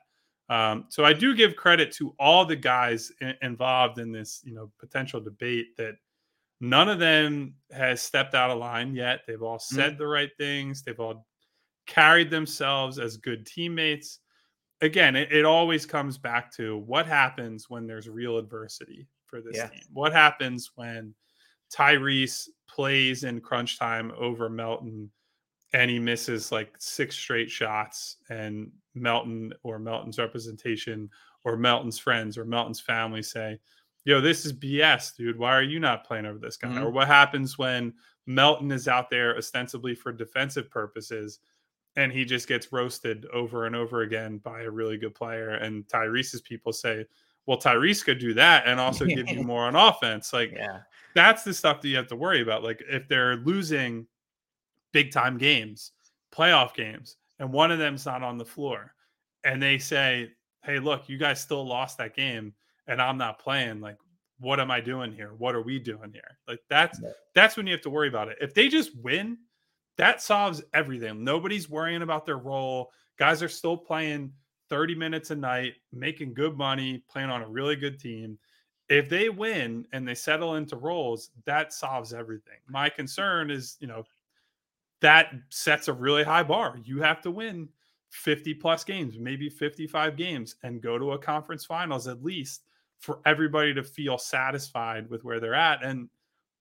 Um, 0.49 0.87
so 0.89 1.05
I 1.05 1.13
do 1.13 1.35
give 1.35 1.57
credit 1.57 1.93
to 1.93 2.15
all 2.19 2.45
the 2.45 2.57
guys 2.57 3.11
I- 3.23 3.37
involved 3.43 3.99
in 3.99 4.13
this, 4.13 4.43
you 4.45 4.55
know, 4.55 4.71
potential 4.79 5.21
debate 5.21 5.77
that 5.79 5.95
none 6.61 6.89
of 6.89 6.99
them 6.99 7.55
has 7.71 8.03
stepped 8.03 8.35
out 8.35 8.51
of 8.51 8.59
line 8.59 8.95
yet. 8.95 9.21
They've 9.27 9.43
all 9.43 9.59
said 9.59 9.97
the 9.99 10.07
right 10.07 10.31
things. 10.39 10.83
They've 10.83 10.99
all 11.01 11.27
carried 11.87 12.31
themselves 12.31 12.99
as 12.99 13.17
good 13.17 13.47
teammates. 13.47 14.19
Again, 14.83 15.17
it, 15.17 15.33
it 15.33 15.45
always 15.45 15.87
comes 15.87 16.19
back 16.19 16.53
to 16.57 16.77
what 16.79 17.07
happens 17.07 17.71
when 17.71 17.87
there's 17.87 18.09
real 18.09 18.37
adversity 18.39 19.07
for 19.27 19.41
this 19.41 19.57
Yeah. 19.57 19.69
team. 19.69 19.83
What 19.93 20.13
happens 20.13 20.71
when 20.75 21.15
Tyrese 21.75 22.49
plays 22.69 23.25
in 23.25 23.41
crunch 23.41 23.79
time 23.79 24.13
over 24.17 24.49
Melton 24.51 25.11
and 25.73 25.91
he 25.91 25.99
misses 25.99 26.53
like 26.53 26.75
six 26.79 27.17
straight 27.17 27.51
shots 27.51 28.17
and 28.29 28.71
Melton 28.95 29.53
or 29.63 29.79
Melton's 29.79 30.19
representation 30.19 31.09
or 31.45 31.57
Melton's 31.57 31.99
friends 31.99 32.37
or 32.37 32.45
Melton's 32.45 32.81
family 32.81 33.23
say, 33.23 33.59
yo, 34.05 34.21
this 34.21 34.45
is 34.45 34.53
BS, 34.53 35.17
dude. 35.17 35.39
Why 35.39 35.53
are 35.55 35.63
you 35.63 35.81
not 35.81 36.05
playing 36.07 36.27
over 36.27 36.39
this 36.39 36.57
guy? 36.57 36.69
Mhm. 36.69 36.83
Or 36.83 36.91
what 36.91 37.07
happens 37.07 37.57
when 37.57 37.95
Melton 38.27 38.71
is 38.71 38.87
out 38.87 39.09
there 39.11 39.37
ostensibly 39.37 39.95
for 39.95 40.13
defensive 40.13 40.71
purposes 40.71 41.41
and 41.97 42.13
he 42.13 42.25
just 42.25 42.49
gets 42.49 42.73
roasted 42.73 43.27
over 43.33 43.67
and 43.67 43.75
over 43.77 44.03
again 44.03 44.39
by 44.39 44.63
a 44.63 44.71
really 44.71 44.97
good 44.99 45.15
player. 45.15 45.51
And 45.51 45.87
Tyrese's 45.89 46.41
people 46.41 46.73
say, 46.73 47.05
well, 47.47 47.59
Tyrese 47.59 48.05
could 48.05 48.19
do 48.19 48.35
that 48.35 48.67
and 48.67 48.79
also 48.79 49.05
give 49.07 49.29
you 49.29 49.43
more 49.43 49.65
on 49.65 49.75
offense. 49.77 50.33
Like, 50.33 50.53
Yeah. 50.53 50.81
that's 51.15 51.45
the 51.45 51.53
stuff 51.55 51.81
that 51.81 51.89
you 51.89 51.97
have 51.97 52.07
to 52.09 52.17
worry 52.17 52.41
about. 52.43 52.63
Like 52.63 52.83
if 52.89 53.09
they're 53.09 53.37
losing 53.37 54.07
big 54.93 55.11
time 55.11 55.39
games, 55.39 55.93
playoff 56.33 56.75
games, 56.75 57.17
and 57.39 57.53
one 57.53 57.71
of 57.71 57.79
them's 57.79 58.07
not 58.07 58.23
on 58.23 58.39
the 58.39 58.45
floor, 58.45 58.95
and 59.45 59.63
they 59.63 59.79
say, 59.79 60.33
"Hey, 60.63 60.79
look, 60.79 61.09
you 61.09 61.19
guys 61.19 61.41
still 61.41 61.67
lost 61.67 61.99
that 61.99 62.15
game, 62.15 62.55
and 62.87 63.01
I'm 63.01 63.19
not 63.19 63.39
playing." 63.39 63.81
Like, 63.81 63.97
what 64.39 64.61
am 64.61 64.71
I 64.71 64.81
doing 64.81 65.13
here? 65.13 65.35
What 65.35 65.55
are 65.55 65.63
we 65.63 65.79
doing 65.79 66.13
here? 66.13 66.39
Like 66.49 66.61
that's 66.69 67.01
Yeah. 67.01 67.13
that's 67.35 67.57
when 67.57 67.67
you 67.67 67.73
have 67.73 67.83
to 67.83 67.91
worry 67.91 68.09
about 68.09 68.29
it. 68.29 68.39
If 68.41 68.55
they 68.55 68.69
just 68.69 68.97
win, 68.99 69.39
that 69.97 70.23
solves 70.23 70.63
everything. 70.75 71.23
Nobody's 71.25 71.69
worrying 71.69 72.03
about 72.03 72.27
their 72.27 72.39
role. 72.39 72.93
Guys 73.19 73.43
are 73.43 73.49
still 73.49 73.77
playing 73.77 74.33
30 74.69 74.95
minutes 74.95 75.31
a 75.31 75.37
night, 75.37 75.75
making 75.93 76.35
good 76.35 76.57
money, 76.57 77.05
playing 77.09 77.31
on 77.31 77.43
a 77.43 77.49
really 77.49 77.77
good 77.77 78.01
team 78.01 78.39
if 78.89 79.09
they 79.09 79.31
win 79.31 79.87
and 79.93 80.07
they 80.07 80.15
settle 80.15 80.57
into 80.57 80.77
roles, 80.77 81.31
that 81.47 81.73
solves 81.73 82.13
everything. 82.13 82.59
My 82.69 82.91
concern 82.91 83.51
is, 83.51 83.77
you 83.81 83.87
know, 83.87 84.05
that 85.03 85.33
sets 85.51 85.89
a 85.89 85.93
really 85.93 86.25
high 86.25 86.43
bar. 86.43 86.79
You 86.83 87.03
have 87.03 87.21
to 87.23 87.31
win 87.31 87.69
50 88.11 88.55
plus 88.55 88.85
games, 88.85 89.19
maybe 89.19 89.49
55 89.49 90.17
games, 90.17 90.57
and 90.63 90.81
go 90.81 90.99
to 90.99 91.13
a 91.13 91.19
conference 91.19 91.65
finals 91.65 92.09
at 92.09 92.25
least 92.25 92.63
for 92.99 93.21
everybody 93.27 93.75
to 93.75 93.83
feel 93.83 94.17
satisfied 94.17 95.11
with 95.11 95.25
where 95.25 95.41
they're 95.41 95.55
at. 95.55 95.85
And 95.85 96.09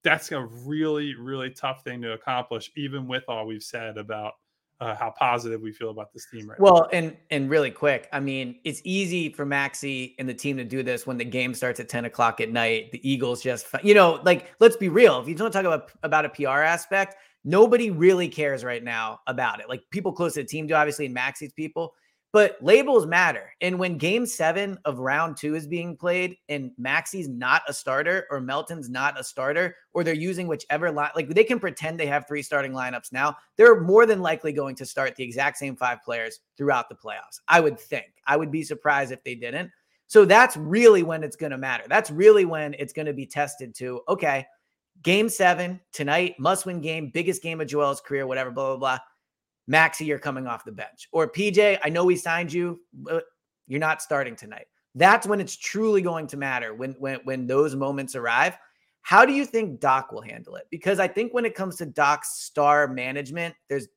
that's 0.02 0.32
a 0.32 0.42
really, 0.42 1.14
really 1.14 1.50
tough 1.50 1.84
thing 1.84 2.02
to 2.02 2.12
accomplish, 2.12 2.70
even 2.76 3.06
with 3.06 3.22
all 3.28 3.46
we've 3.46 3.62
said 3.62 3.96
about 3.96 4.34
uh, 4.80 4.96
how 4.96 5.14
positive 5.16 5.60
we 5.60 5.70
feel 5.72 5.90
about 5.90 6.12
this 6.12 6.26
team 6.28 6.48
right 6.48 6.58
now. 6.58 6.64
Well, 6.64 6.88
and 6.92 7.16
and 7.30 7.48
really 7.48 7.70
quick, 7.70 8.08
I 8.12 8.18
mean, 8.18 8.58
it's 8.64 8.80
easy 8.82 9.32
for 9.32 9.46
Maxey 9.46 10.16
and 10.18 10.28
the 10.28 10.34
team 10.34 10.56
to 10.56 10.64
do 10.64 10.82
this 10.82 11.06
when 11.06 11.18
the 11.18 11.24
game 11.24 11.54
starts 11.54 11.78
at 11.78 11.88
10 11.88 12.06
o'clock 12.06 12.40
at 12.40 12.50
night. 12.50 12.90
The 12.90 13.08
Eagles 13.08 13.40
just, 13.42 13.66
you 13.84 13.94
know, 13.94 14.20
like 14.24 14.52
let's 14.58 14.76
be 14.76 14.88
real. 14.88 15.20
If 15.20 15.28
you 15.28 15.36
don't 15.36 15.52
talk 15.52 15.64
about 15.64 15.92
about 16.02 16.24
a 16.24 16.30
PR 16.30 16.62
aspect, 16.62 17.14
nobody 17.44 17.90
really 17.90 18.28
cares 18.28 18.64
right 18.64 18.82
now 18.82 19.20
about 19.26 19.60
it. 19.60 19.68
Like 19.68 19.82
people 19.90 20.12
close 20.12 20.34
to 20.34 20.42
the 20.42 20.48
team 20.48 20.66
do, 20.66 20.74
obviously, 20.74 21.06
and 21.06 21.14
Maxey's 21.14 21.52
people. 21.52 21.94
But 22.32 22.56
labels 22.62 23.04
matter. 23.04 23.52
And 23.60 23.78
when 23.78 23.98
game 23.98 24.24
seven 24.24 24.78
of 24.86 25.00
round 25.00 25.36
two 25.36 25.54
is 25.54 25.66
being 25.66 25.98
played 25.98 26.38
and 26.48 26.70
Maxey's 26.78 27.28
not 27.28 27.60
a 27.68 27.74
starter 27.74 28.26
or 28.30 28.40
Melton's 28.40 28.88
not 28.88 29.20
a 29.20 29.24
starter, 29.24 29.76
or 29.92 30.02
they're 30.02 30.14
using 30.14 30.46
whichever 30.46 30.90
line, 30.90 31.10
like 31.14 31.28
they 31.28 31.44
can 31.44 31.60
pretend 31.60 32.00
they 32.00 32.06
have 32.06 32.26
three 32.26 32.40
starting 32.40 32.72
lineups 32.72 33.12
now, 33.12 33.36
they're 33.58 33.82
more 33.82 34.06
than 34.06 34.22
likely 34.22 34.50
going 34.50 34.74
to 34.76 34.86
start 34.86 35.14
the 35.14 35.22
exact 35.22 35.58
same 35.58 35.76
five 35.76 36.02
players 36.02 36.40
throughout 36.56 36.88
the 36.88 36.94
playoffs. 36.94 37.38
I 37.48 37.60
would 37.60 37.78
think. 37.78 38.06
I 38.26 38.38
would 38.38 38.50
be 38.50 38.62
surprised 38.62 39.12
if 39.12 39.22
they 39.24 39.34
didn't. 39.34 39.70
So 40.06 40.24
that's 40.24 40.56
really 40.56 41.02
when 41.02 41.22
it's 41.22 41.36
going 41.36 41.52
to 41.52 41.58
matter. 41.58 41.84
That's 41.86 42.10
really 42.10 42.46
when 42.46 42.74
it's 42.78 42.94
going 42.94 43.06
to 43.06 43.12
be 43.12 43.26
tested 43.26 43.74
to, 43.74 44.00
okay, 44.08 44.46
game 45.02 45.28
seven 45.28 45.80
tonight, 45.92 46.34
must 46.38 46.66
win 46.66 46.80
game, 46.80 47.10
biggest 47.12 47.42
game 47.42 47.60
of 47.60 47.66
Joel's 47.66 48.00
career, 48.00 48.26
whatever, 48.26 48.50
blah, 48.50 48.68
blah, 48.70 48.76
blah 48.76 48.98
Maxey, 49.66 50.04
you're 50.04 50.18
coming 50.18 50.46
off 50.46 50.64
the 50.64 50.72
bench. 50.72 51.08
Or 51.12 51.30
PJ, 51.30 51.78
I 51.82 51.88
know 51.88 52.04
we 52.04 52.16
signed 52.16 52.52
you, 52.52 52.80
but 52.92 53.24
you're 53.66 53.80
not 53.80 54.02
starting 54.02 54.36
tonight. 54.36 54.66
That's 54.94 55.26
when 55.26 55.40
it's 55.40 55.56
truly 55.56 56.02
going 56.02 56.26
to 56.28 56.36
matter 56.36 56.74
when 56.74 56.92
when 56.98 57.20
when 57.24 57.46
those 57.46 57.74
moments 57.74 58.14
arrive. 58.14 58.58
How 59.00 59.24
do 59.24 59.32
you 59.32 59.44
think 59.44 59.80
Doc 59.80 60.12
will 60.12 60.20
handle 60.20 60.56
it? 60.56 60.66
Because 60.70 61.00
I 61.00 61.08
think 61.08 61.32
when 61.32 61.44
it 61.44 61.54
comes 61.54 61.76
to 61.76 61.86
Doc's 61.86 62.40
star 62.40 62.86
management, 62.86 63.54
there's 63.68 63.88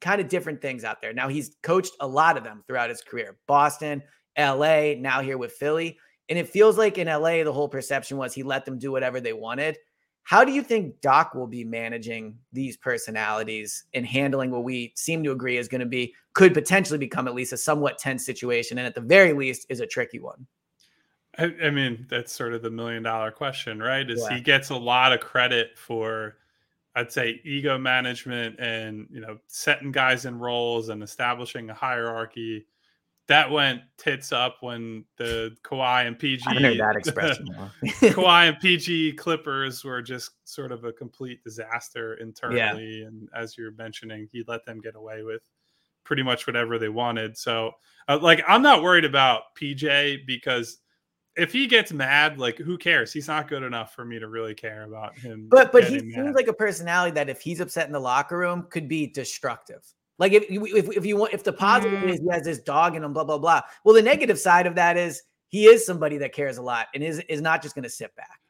kind 0.00 0.20
of 0.20 0.28
different 0.28 0.60
things 0.60 0.84
out 0.84 1.00
there. 1.00 1.12
Now 1.12 1.28
he's 1.28 1.56
coached 1.62 1.94
a 2.00 2.06
lot 2.06 2.36
of 2.36 2.44
them 2.44 2.62
throughout 2.66 2.90
his 2.90 3.00
career. 3.00 3.38
Boston, 3.46 4.02
LA, 4.36 4.94
now 4.98 5.22
here 5.22 5.38
with 5.38 5.52
Philly. 5.52 5.98
And 6.28 6.38
it 6.38 6.48
feels 6.48 6.76
like 6.76 6.98
in 6.98 7.06
LA, 7.06 7.44
the 7.44 7.52
whole 7.52 7.68
perception 7.68 8.16
was 8.16 8.34
he 8.34 8.42
let 8.42 8.64
them 8.64 8.78
do 8.78 8.90
whatever 8.92 9.20
they 9.20 9.32
wanted. 9.32 9.78
How 10.24 10.44
do 10.44 10.52
you 10.52 10.62
think 10.62 11.00
Doc 11.00 11.34
will 11.34 11.46
be 11.46 11.64
managing 11.64 12.38
these 12.52 12.76
personalities 12.76 13.84
and 13.92 14.06
handling 14.06 14.50
what 14.50 14.64
we 14.64 14.92
seem 14.96 15.24
to 15.24 15.32
agree 15.32 15.56
is 15.56 15.68
going 15.68 15.80
to 15.80 15.86
be, 15.86 16.14
could 16.32 16.54
potentially 16.54 16.98
become 16.98 17.26
at 17.26 17.34
least 17.34 17.52
a 17.52 17.56
somewhat 17.56 17.98
tense 17.98 18.24
situation, 18.24 18.78
and 18.78 18.86
at 18.86 18.94
the 18.94 19.00
very 19.00 19.32
least 19.32 19.66
is 19.68 19.80
a 19.80 19.86
tricky 19.86 20.20
one? 20.20 20.46
I, 21.38 21.54
I 21.64 21.70
mean, 21.70 22.06
that's 22.08 22.32
sort 22.32 22.54
of 22.54 22.62
the 22.62 22.70
million 22.70 23.02
dollar 23.02 23.30
question, 23.30 23.82
right? 23.82 24.08
Is 24.08 24.20
yeah. 24.20 24.36
he 24.36 24.40
gets 24.40 24.70
a 24.70 24.76
lot 24.76 25.12
of 25.12 25.20
credit 25.20 25.76
for, 25.76 26.36
I'd 26.94 27.10
say, 27.10 27.40
ego 27.44 27.78
management 27.78 28.60
and 28.60 29.08
you 29.10 29.20
know 29.20 29.38
setting 29.48 29.92
guys 29.92 30.24
in 30.24 30.38
roles 30.38 30.88
and 30.90 31.02
establishing 31.02 31.70
a 31.70 31.74
hierarchy 31.74 32.66
that 33.28 33.50
went 33.50 33.82
tits 33.98 34.32
up 34.32 34.56
when 34.60 35.04
the 35.16 35.56
Kawhi 35.64 36.06
and 36.06 36.18
PG 36.18 36.42
I 36.46 36.54
heard 36.54 36.78
that 36.78 36.96
expression. 36.96 37.46
Kawhi 37.84 38.48
and 38.48 38.58
PG 38.58 39.12
Clippers 39.12 39.84
were 39.84 40.02
just 40.02 40.30
sort 40.44 40.72
of 40.72 40.84
a 40.84 40.92
complete 40.92 41.42
disaster 41.44 42.14
internally, 42.14 43.00
yeah. 43.00 43.06
and 43.06 43.28
as 43.34 43.56
you're 43.56 43.72
mentioning, 43.72 44.28
he 44.32 44.44
let 44.48 44.64
them 44.66 44.80
get 44.80 44.96
away 44.96 45.22
with 45.22 45.42
pretty 46.04 46.22
much 46.22 46.46
whatever 46.46 46.78
they 46.78 46.88
wanted. 46.88 47.36
So, 47.36 47.72
uh, 48.08 48.18
like, 48.20 48.42
I'm 48.48 48.62
not 48.62 48.82
worried 48.82 49.04
about 49.04 49.42
PJ 49.60 50.26
because 50.26 50.78
if 51.36 51.52
he 51.52 51.66
gets 51.66 51.92
mad, 51.92 52.38
like, 52.38 52.58
who 52.58 52.76
cares? 52.76 53.12
He's 53.12 53.28
not 53.28 53.48
good 53.48 53.62
enough 53.62 53.94
for 53.94 54.04
me 54.04 54.18
to 54.18 54.28
really 54.28 54.54
care 54.54 54.82
about 54.82 55.16
him. 55.16 55.46
But 55.50 55.72
but 55.72 55.84
he 55.84 55.94
mad. 55.94 56.12
seems 56.14 56.34
like 56.34 56.48
a 56.48 56.52
personality 56.52 57.12
that 57.12 57.28
if 57.28 57.40
he's 57.40 57.60
upset 57.60 57.86
in 57.86 57.92
the 57.92 58.00
locker 58.00 58.36
room, 58.36 58.66
could 58.70 58.88
be 58.88 59.06
destructive. 59.06 59.82
Like 60.18 60.32
if 60.32 60.44
if 60.48 60.96
if 60.96 61.06
you 61.06 61.16
want 61.16 61.32
if 61.32 61.42
the 61.42 61.52
positive 61.52 62.00
mm. 62.00 62.10
is 62.10 62.20
he 62.20 62.28
has 62.30 62.44
this 62.44 62.60
dog 62.60 62.96
in 62.96 63.02
him, 63.02 63.12
blah 63.12 63.24
blah 63.24 63.38
blah. 63.38 63.62
Well, 63.84 63.94
the 63.94 64.02
negative 64.02 64.38
side 64.38 64.66
of 64.66 64.74
that 64.74 64.96
is 64.96 65.22
he 65.48 65.66
is 65.66 65.84
somebody 65.84 66.18
that 66.18 66.32
cares 66.32 66.58
a 66.58 66.62
lot 66.62 66.88
and 66.94 67.02
is 67.02 67.18
is 67.28 67.40
not 67.40 67.62
just 67.62 67.74
going 67.74 67.84
to 67.84 67.90
sit 67.90 68.14
back. 68.14 68.40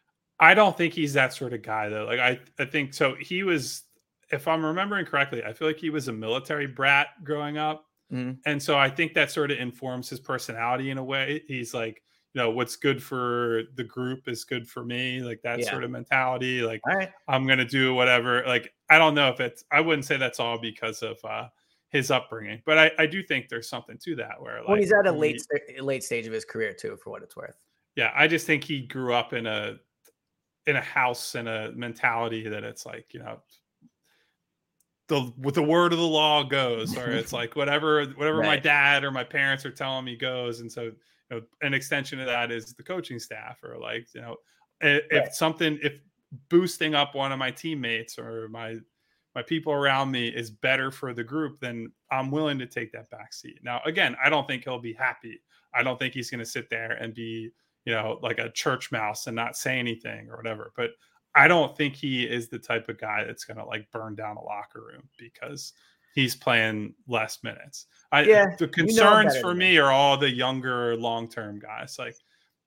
I 0.41 0.55
don't 0.55 0.77
think 0.77 0.93
he's 0.93 1.13
that 1.15 1.33
sort 1.33 1.53
of 1.53 1.63
guy 1.63 1.89
though. 1.89 2.05
Like 2.05 2.21
I 2.21 2.41
I 2.59 2.65
think 2.65 2.95
so. 2.95 3.15
He 3.21 3.43
was, 3.43 3.85
if 4.31 4.49
I'm 4.49 4.65
remembering 4.65 5.07
correctly, 5.07 5.43
I 5.45 5.53
feel 5.53 5.69
like 5.69 5.79
he 5.79 5.91
was 5.91 6.09
a 6.09 6.13
military 6.13 6.67
brat 6.67 7.09
growing 7.23 7.59
up, 7.59 7.85
mm. 8.13 8.37
and 8.45 8.61
so 8.61 8.77
I 8.77 8.91
think 8.91 9.15
that 9.15 9.31
sort 9.31 9.51
of 9.51 9.59
informs 9.59 10.11
his 10.11 10.21
personality 10.21 10.91
in 10.91 10.99
a 10.99 11.05
way. 11.05 11.43
He's 11.47 11.73
like 11.73 12.03
you 12.35 12.41
know 12.41 12.51
what's 12.51 12.77
good 12.77 13.03
for 13.03 13.63
the 13.75 13.85
group 13.85 14.27
is 14.27 14.45
good 14.45 14.69
for 14.69 14.85
me 14.85 15.21
like 15.21 15.41
that 15.43 15.59
yeah. 15.59 15.71
sort 15.71 15.85
of 15.85 15.91
mentality 15.91 16.63
like 16.63 16.81
i'm 17.29 17.47
gonna 17.47 17.65
do 17.65 17.95
whatever 17.95 18.43
like 18.47 18.73
i 18.91 18.99
don't 18.99 19.15
know 19.15 19.29
if 19.29 19.41
it's 19.41 19.65
i 19.71 19.81
wouldn't 19.81 20.05
say 20.05 20.17
that's 20.17 20.41
all 20.41 20.59
because 20.59 21.03
of 21.03 21.19
uh 21.25 21.47
his 21.91 22.11
upbringing 22.11 22.63
but 22.65 22.79
i 22.79 22.91
i 22.99 23.07
do 23.07 23.23
think 23.23 23.49
there's 23.49 23.69
something 23.69 23.99
to 23.99 24.17
that 24.17 24.41
where 24.41 24.61
like 24.61 24.69
well, 24.69 24.77
he's 24.79 24.93
at 24.93 25.07
a 25.07 25.13
late 25.13 25.43
he, 25.69 25.81
late 25.81 26.03
stage 26.03 26.27
of 26.27 26.33
his 26.33 26.45
career 26.45 26.73
too 26.73 26.97
for 27.03 27.11
what 27.11 27.23
it's 27.23 27.37
worth 27.37 27.57
yeah 27.97 28.11
i 28.15 28.27
just 28.27 28.47
think 28.47 28.65
he 28.65 28.81
grew 28.81 29.13
up 29.13 29.35
in 29.35 29.47
a 29.47 29.77
in 30.67 30.77
a 30.77 30.81
house 30.81 31.35
and 31.35 31.49
a 31.49 31.73
mentality 31.73 32.49
that 32.49 32.65
it's 32.65 32.87
like 32.87 33.07
you 33.13 33.21
know 33.21 33.39
the 35.09 35.31
with 35.37 35.55
the 35.55 35.63
word 35.63 35.93
of 35.93 35.99
the 35.99 36.05
law 36.05 36.43
goes 36.43 36.97
or 36.97 37.11
it's 37.11 37.33
like 37.35 37.57
whatever 37.57 38.07
whatever 38.17 38.39
right. 38.39 38.47
my 38.47 38.57
dad 38.57 39.05
or 39.05 39.11
my 39.11 39.25
parents 39.25 39.67
are 39.67 39.71
telling 39.71 40.05
me 40.05 40.17
goes 40.17 40.61
and 40.61 40.73
so 40.73 40.91
know, 41.33 41.43
an 41.63 41.75
extension 41.75 42.21
of 42.21 42.27
that 42.27 42.51
is 42.51 42.75
the 42.75 42.83
coaching 42.83 43.19
staff 43.19 43.59
or 43.63 43.79
like 43.79 44.07
you 44.15 44.21
know 44.21 44.37
if, 44.81 45.05
right. 45.13 45.35
something 45.35 45.79
if 45.83 46.01
boosting 46.49 46.95
up 46.95 47.15
one 47.15 47.33
of 47.33 47.39
my 47.39 47.51
teammates 47.51 48.19
or 48.19 48.49
my 48.49 48.77
my 49.35 49.43
people 49.43 49.73
around 49.73 50.11
me 50.11 50.29
is 50.29 50.51
better 50.51 50.91
for 50.91 51.13
the 51.13 51.25
group 51.25 51.61
then 51.61 51.91
i'm 52.11 52.31
willing 52.31 52.59
to 52.59 52.67
take 52.67 52.93
that 52.93 53.11
back 53.11 53.33
seat 53.33 53.59
now 53.63 53.81
again 53.85 54.17
i 54.25 54.31
don't 54.31 54.47
think 54.47 54.65
he'll 54.65 54.79
be 54.79 54.93
happy 54.93 55.41
i 55.75 55.83
don't 55.83 55.99
think 55.99 56.15
he's 56.15 56.31
going 56.31 56.39
to 56.39 56.47
sit 56.47 56.71
there 56.71 56.93
and 56.93 57.15
be 57.15 57.51
you 57.85 57.93
know 57.93 58.19
like 58.23 58.39
a 58.39 58.51
church 58.51 58.91
mouse 58.93 59.27
and 59.27 59.37
not 59.37 59.57
say 59.57 59.79
anything 59.79 60.29
or 60.29 60.37
whatever 60.37 60.73
but 60.77 60.91
i 61.35 61.47
don't 61.47 61.77
think 61.77 61.95
he 61.95 62.25
is 62.25 62.49
the 62.49 62.59
type 62.59 62.89
of 62.89 62.99
guy 62.99 63.25
that's 63.25 63.45
going 63.45 63.59
to 63.59 63.65
like 63.65 63.91
burn 63.91 64.15
down 64.15 64.37
a 64.37 64.43
locker 64.43 64.81
room 64.81 65.09
because 65.19 65.73
he's 66.15 66.37
playing 66.37 66.95
less 67.09 67.43
minutes. 67.43 67.87
I, 68.11 68.23
yeah, 68.23 68.47
the 68.59 68.69
concerns 68.69 69.37
for 69.39 69.55
me 69.55 69.79
are 69.79 69.91
all 69.91 70.17
the 70.17 70.31
younger 70.31 70.97
long 70.97 71.29
term 71.29 71.59
guys. 71.59 71.97
Like, 71.99 72.17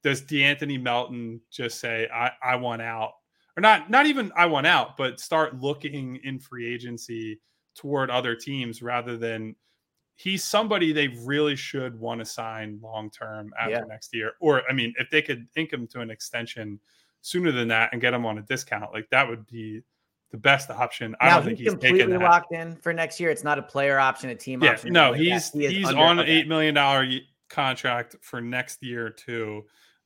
does 0.04 0.22
De'Anthony 0.22 0.82
Melton 0.82 1.42
just 1.52 1.80
say, 1.80 2.08
I, 2.14 2.32
I 2.44 2.56
want 2.56 2.82
out? 2.82 3.14
Or 3.58 3.62
not, 3.62 3.90
not 3.90 4.06
even 4.06 4.32
I 4.36 4.48
want 4.48 4.68
out, 4.68 4.98
but 4.98 5.20
start 5.20 5.62
looking 5.62 6.18
in 6.24 6.40
free 6.40 6.74
agency 6.74 7.40
toward 7.76 8.10
other 8.10 8.36
teams 8.36 8.82
rather 8.82 9.18
than 9.18 9.56
he's 10.16 10.44
somebody 10.44 10.92
they 10.92 11.08
really 11.08 11.56
should 11.56 12.00
want 12.00 12.20
to 12.20 12.26
sign 12.26 12.80
long 12.82 13.10
term 13.10 13.54
after 13.60 13.76
yeah. 13.76 13.84
next 13.88 14.14
year. 14.14 14.34
Or, 14.40 14.64
I 14.70 14.74
mean, 14.74 14.94
if 14.98 15.10
they 15.10 15.22
could 15.22 15.48
ink 15.56 15.72
him 15.72 15.88
to 15.88 16.02
an 16.02 16.10
extension 16.10 16.80
sooner 17.22 17.52
than 17.52 17.68
that 17.70 17.90
and 17.92 18.02
get 18.02 18.14
him 18.14 18.26
on 18.26 18.38
a 18.38 18.42
discount, 18.42 18.94
like 18.94 19.10
that 19.12 19.28
would 19.28 19.46
be 19.48 19.82
the 20.36 20.42
best 20.42 20.70
option. 20.70 21.16
I 21.22 21.30
now, 21.30 21.36
don't 21.36 21.46
think 21.46 21.60
he's, 21.60 21.70
completely 21.70 22.18
locked 22.18 22.52
in 22.52 22.76
for 22.76 22.92
next 22.92 23.22
year. 23.22 23.30
It's 23.30 23.46
not 23.46 23.58
a 23.58 23.62
player 23.62 23.98
option, 23.98 24.30
a 24.32 24.36
team 24.36 24.62
yeah, 24.62 24.72
option. 24.72 24.92
No, 24.92 25.14
he's 25.14 25.52
he 25.52 25.68
he's 25.68 25.94
on 25.94 26.20
an 26.20 26.28
eight 26.28 26.48
million 26.48 26.76
dollar 26.76 27.08
contract 27.50 28.18
for 28.20 28.42
next 28.42 28.84
year 28.84 29.10
too. 29.10 29.64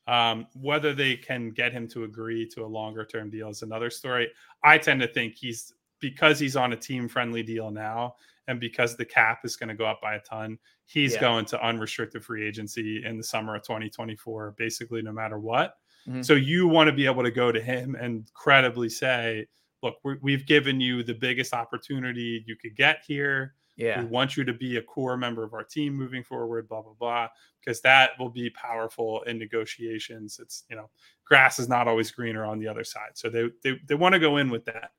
Um, 0.07 0.45
whether 0.53 0.93
they 0.93 1.15
can 1.15 1.49
get 1.49 1.71
him 1.71 1.87
to 1.89 2.03
agree 2.03 2.47
to 2.49 2.63
a 2.63 2.67
longer 2.67 3.05
term 3.05 3.31
deal 3.31 3.49
is 3.49 3.63
another 3.63 3.89
story. 3.89 4.29
I 4.63 4.77
tend 4.77 5.01
to 5.01 5.07
think 5.07 5.35
he's 5.35 5.73
because 5.99 6.39
he's 6.39 6.55
on 6.55 6.73
a 6.73 6.77
team 6.77 7.07
friendly 7.07 7.41
deal 7.41 7.71
now, 7.71 8.15
and 8.47 8.59
because 8.59 8.95
the 8.95 9.05
cap 9.05 9.39
is 9.43 9.55
going 9.55 9.69
to 9.69 9.75
go 9.75 9.85
up 9.85 9.99
by 9.99 10.15
a 10.15 10.19
ton, 10.19 10.59
he's 10.85 11.15
yeah. 11.15 11.21
going 11.21 11.45
to 11.45 11.65
unrestricted 11.65 12.23
free 12.23 12.47
agency 12.47 13.03
in 13.03 13.17
the 13.17 13.23
summer 13.23 13.55
of 13.55 13.63
2024, 13.63 14.53
basically 14.57 15.01
no 15.01 15.11
matter 15.11 15.39
what. 15.39 15.75
Mm-hmm. 16.07 16.21
So 16.21 16.33
you 16.33 16.67
want 16.67 16.87
to 16.87 16.93
be 16.93 17.07
able 17.07 17.23
to 17.23 17.31
go 17.31 17.51
to 17.51 17.61
him 17.61 17.95
and 17.95 18.31
credibly 18.33 18.89
say, 18.89 19.47
look, 19.81 19.95
we 20.21 20.31
have 20.31 20.45
given 20.45 20.79
you 20.79 21.03
the 21.03 21.13
biggest 21.13 21.53
opportunity 21.53 22.43
you 22.45 22.55
could 22.55 22.75
get 22.75 23.03
here. 23.07 23.55
Yeah. 23.75 24.01
We 24.01 24.07
want 24.07 24.35
you 24.35 24.43
to 24.43 24.53
be 24.53 24.75
a 24.75 24.81
core 24.81 25.15
member 25.15 25.43
of 25.43 25.53
our 25.53 25.63
team 25.63 25.93
moving 25.93 26.21
forward, 26.21 26.67
blah, 26.67 26.81
blah, 26.81 26.93
blah, 26.99 27.29
because 27.59 27.79
that 27.81 28.11
will 28.19 28.29
be 28.29 28.49
powerful 28.49 29.21
in 29.21 29.39
negotiations. 29.39 30.37
It's, 30.41 30.65
you 30.69 30.75
know, 30.75 30.89
grass 31.25 31.59
is 31.59 31.69
not 31.69 31.87
always 31.87 32.11
greener 32.11 32.43
on 32.43 32.59
the 32.59 32.67
other 32.67 32.83
side. 32.83 33.11
So 33.13 33.29
they, 33.29 33.49
they, 33.63 33.79
they 33.87 33.95
want 33.95 34.13
to 34.13 34.19
go 34.19 34.35
in 34.35 34.49
with 34.49 34.65
that. 34.65 34.91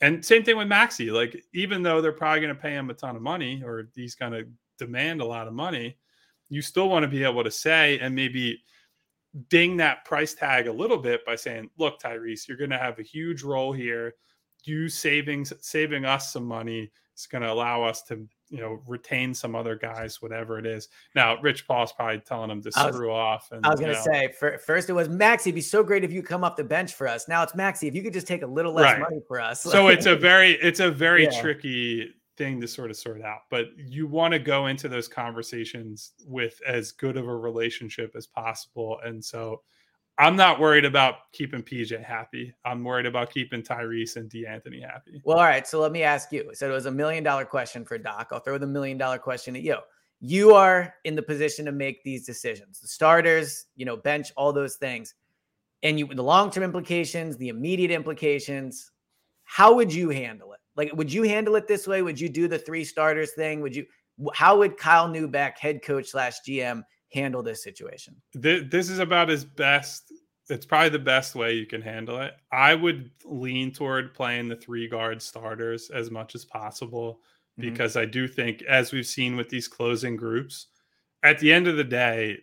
And 0.00 0.24
same 0.24 0.44
thing 0.44 0.56
with 0.56 0.68
Maxey. 0.68 1.10
Like, 1.10 1.42
even 1.52 1.82
though 1.82 2.00
they're 2.00 2.12
probably 2.12 2.40
going 2.40 2.54
to 2.54 2.60
pay 2.60 2.72
him 2.72 2.88
a 2.88 2.94
ton 2.94 3.16
of 3.16 3.22
money 3.22 3.62
or 3.64 3.88
he's 3.96 4.14
going 4.14 4.32
to 4.32 4.46
demand 4.78 5.20
a 5.20 5.26
lot 5.26 5.48
of 5.48 5.52
money, 5.52 5.98
you 6.48 6.62
still 6.62 6.88
want 6.88 7.02
to 7.02 7.08
be 7.08 7.24
able 7.24 7.42
to 7.42 7.50
say 7.50 7.98
and 7.98 8.14
maybe 8.14 8.62
ding 9.48 9.76
that 9.76 10.04
price 10.04 10.34
tag 10.34 10.66
a 10.66 10.72
little 10.72 10.98
bit 10.98 11.24
by 11.24 11.36
saying, 11.36 11.70
"Look, 11.78 12.00
Tyrese, 12.00 12.48
you're 12.48 12.56
going 12.56 12.70
to 12.70 12.78
have 12.78 12.98
a 12.98 13.02
huge 13.02 13.42
role 13.42 13.72
here. 13.72 14.14
You 14.64 14.88
saving 14.88 15.44
saving 15.44 16.04
us 16.04 16.32
some 16.32 16.44
money 16.44 16.90
is 17.16 17.26
going 17.26 17.42
to 17.42 17.52
allow 17.52 17.82
us 17.82 18.02
to, 18.04 18.26
you 18.48 18.58
know, 18.58 18.82
retain 18.86 19.32
some 19.32 19.54
other 19.54 19.76
guys, 19.76 20.20
whatever 20.20 20.58
it 20.58 20.66
is." 20.66 20.88
Now, 21.14 21.40
Rich 21.40 21.66
Paul's 21.66 21.92
probably 21.92 22.20
telling 22.20 22.50
him 22.50 22.62
to 22.62 22.70
was, 22.74 22.94
screw 22.94 23.12
off. 23.12 23.50
And 23.52 23.64
I 23.64 23.70
was 23.70 23.80
going 23.80 23.94
to 23.94 24.02
say, 24.02 24.32
for, 24.38 24.58
first 24.58 24.90
it 24.90 24.94
was 24.94 25.08
Maxey. 25.08 25.50
It'd 25.50 25.54
be 25.54 25.60
so 25.60 25.82
great 25.82 26.04
if 26.04 26.12
you 26.12 26.22
come 26.22 26.44
off 26.44 26.56
the 26.56 26.64
bench 26.64 26.94
for 26.94 27.06
us. 27.06 27.28
Now 27.28 27.42
it's 27.42 27.54
Maxey. 27.54 27.88
If 27.88 27.94
you 27.94 28.02
could 28.02 28.12
just 28.12 28.26
take 28.26 28.42
a 28.42 28.46
little 28.46 28.72
less 28.72 28.92
right. 28.92 29.00
money 29.00 29.20
for 29.26 29.40
us. 29.40 29.62
So 29.62 29.88
it's 29.88 30.06
a 30.06 30.16
very, 30.16 30.52
it's 30.52 30.80
a 30.80 30.90
very 30.90 31.24
yeah. 31.24 31.40
tricky 31.40 32.14
thing 32.40 32.58
to 32.58 32.66
sort 32.66 32.90
of 32.90 32.96
sort 32.96 33.20
out. 33.20 33.40
But 33.50 33.66
you 33.76 34.06
want 34.06 34.32
to 34.32 34.38
go 34.38 34.68
into 34.68 34.88
those 34.88 35.08
conversations 35.08 36.12
with 36.26 36.58
as 36.66 36.90
good 36.90 37.18
of 37.18 37.28
a 37.28 37.36
relationship 37.36 38.12
as 38.16 38.26
possible. 38.26 38.98
And 39.04 39.22
so 39.22 39.60
I'm 40.16 40.36
not 40.36 40.58
worried 40.58 40.86
about 40.86 41.30
keeping 41.32 41.62
PJ 41.62 42.02
happy. 42.02 42.54
I'm 42.64 42.82
worried 42.82 43.04
about 43.04 43.30
keeping 43.30 43.62
Tyrese 43.62 44.16
and 44.16 44.30
De'Anthony 44.30 44.82
happy. 44.82 45.20
Well, 45.22 45.36
all 45.36 45.44
right. 45.44 45.66
So 45.66 45.80
let 45.80 45.92
me 45.92 46.02
ask 46.02 46.32
you. 46.32 46.50
So 46.54 46.70
it 46.70 46.72
was 46.72 46.86
a 46.86 46.90
million 46.90 47.22
dollar 47.22 47.44
question 47.44 47.84
for 47.84 47.98
Doc. 47.98 48.28
I'll 48.32 48.40
throw 48.40 48.56
the 48.56 48.66
million 48.66 48.96
dollar 48.96 49.18
question 49.18 49.54
at 49.54 49.62
you. 49.62 49.76
you 50.20 50.54
are 50.54 50.94
in 51.04 51.14
the 51.14 51.22
position 51.22 51.66
to 51.66 51.72
make 51.72 52.02
these 52.04 52.24
decisions. 52.24 52.80
The 52.80 52.88
starters, 52.88 53.66
you 53.76 53.84
know, 53.84 53.98
bench, 53.98 54.32
all 54.34 54.52
those 54.54 54.76
things. 54.76 55.14
And 55.82 55.98
you 55.98 56.06
the 56.06 56.22
long-term 56.22 56.64
implications, 56.64 57.36
the 57.36 57.48
immediate 57.48 57.90
implications. 57.90 58.92
How 59.44 59.74
would 59.74 59.92
you 59.92 60.08
handle 60.08 60.54
it? 60.54 60.59
Like, 60.76 60.92
would 60.94 61.12
you 61.12 61.24
handle 61.24 61.56
it 61.56 61.66
this 61.66 61.86
way? 61.86 62.02
Would 62.02 62.20
you 62.20 62.28
do 62.28 62.48
the 62.48 62.58
three 62.58 62.84
starters 62.84 63.32
thing? 63.32 63.60
Would 63.60 63.74
you 63.74 63.86
how 64.34 64.58
would 64.58 64.76
Kyle 64.76 65.08
Neubeck, 65.08 65.58
head 65.58 65.82
coach 65.82 66.08
slash 66.08 66.38
GM, 66.46 66.82
handle 67.12 67.42
this 67.42 67.62
situation? 67.62 68.16
This 68.34 68.90
is 68.90 68.98
about 68.98 69.30
as 69.30 69.44
best. 69.44 70.12
It's 70.48 70.66
probably 70.66 70.90
the 70.90 70.98
best 70.98 71.34
way 71.34 71.54
you 71.54 71.66
can 71.66 71.80
handle 71.80 72.20
it. 72.20 72.34
I 72.52 72.74
would 72.74 73.10
lean 73.24 73.72
toward 73.72 74.14
playing 74.14 74.48
the 74.48 74.56
three 74.56 74.88
guard 74.88 75.22
starters 75.22 75.90
as 75.90 76.10
much 76.10 76.34
as 76.34 76.44
possible 76.44 77.20
mm-hmm. 77.58 77.70
because 77.70 77.96
I 77.96 78.04
do 78.04 78.26
think, 78.26 78.62
as 78.62 78.92
we've 78.92 79.06
seen 79.06 79.36
with 79.36 79.48
these 79.48 79.68
closing 79.68 80.16
groups, 80.16 80.66
at 81.22 81.38
the 81.38 81.52
end 81.52 81.68
of 81.68 81.76
the 81.76 81.84
day, 81.84 82.38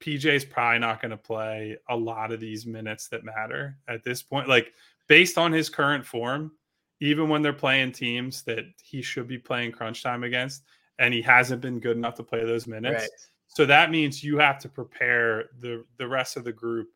PJ's 0.00 0.46
probably 0.46 0.78
not 0.78 1.02
going 1.02 1.10
to 1.10 1.18
play 1.18 1.76
a 1.90 1.96
lot 1.96 2.32
of 2.32 2.40
these 2.40 2.64
minutes 2.64 3.08
that 3.08 3.24
matter 3.24 3.76
at 3.88 4.02
this 4.02 4.22
point. 4.22 4.48
Like 4.48 4.72
based 5.06 5.36
on 5.36 5.52
his 5.52 5.68
current 5.68 6.06
form, 6.06 6.52
even 7.00 7.28
when 7.28 7.42
they're 7.42 7.52
playing 7.52 7.92
teams 7.92 8.42
that 8.42 8.64
he 8.82 9.02
should 9.02 9.26
be 9.26 9.38
playing 9.38 9.72
crunch 9.72 10.02
time 10.02 10.24
against, 10.24 10.62
and 10.98 11.12
he 11.14 11.22
hasn't 11.22 11.60
been 11.62 11.80
good 11.80 11.96
enough 11.96 12.14
to 12.14 12.22
play 12.22 12.44
those 12.44 12.66
minutes. 12.66 13.02
Right. 13.02 13.10
So 13.48 13.66
that 13.66 13.90
means 13.90 14.22
you 14.22 14.38
have 14.38 14.58
to 14.60 14.68
prepare 14.68 15.46
the 15.58 15.84
the 15.98 16.06
rest 16.06 16.36
of 16.36 16.44
the 16.44 16.52
group 16.52 16.88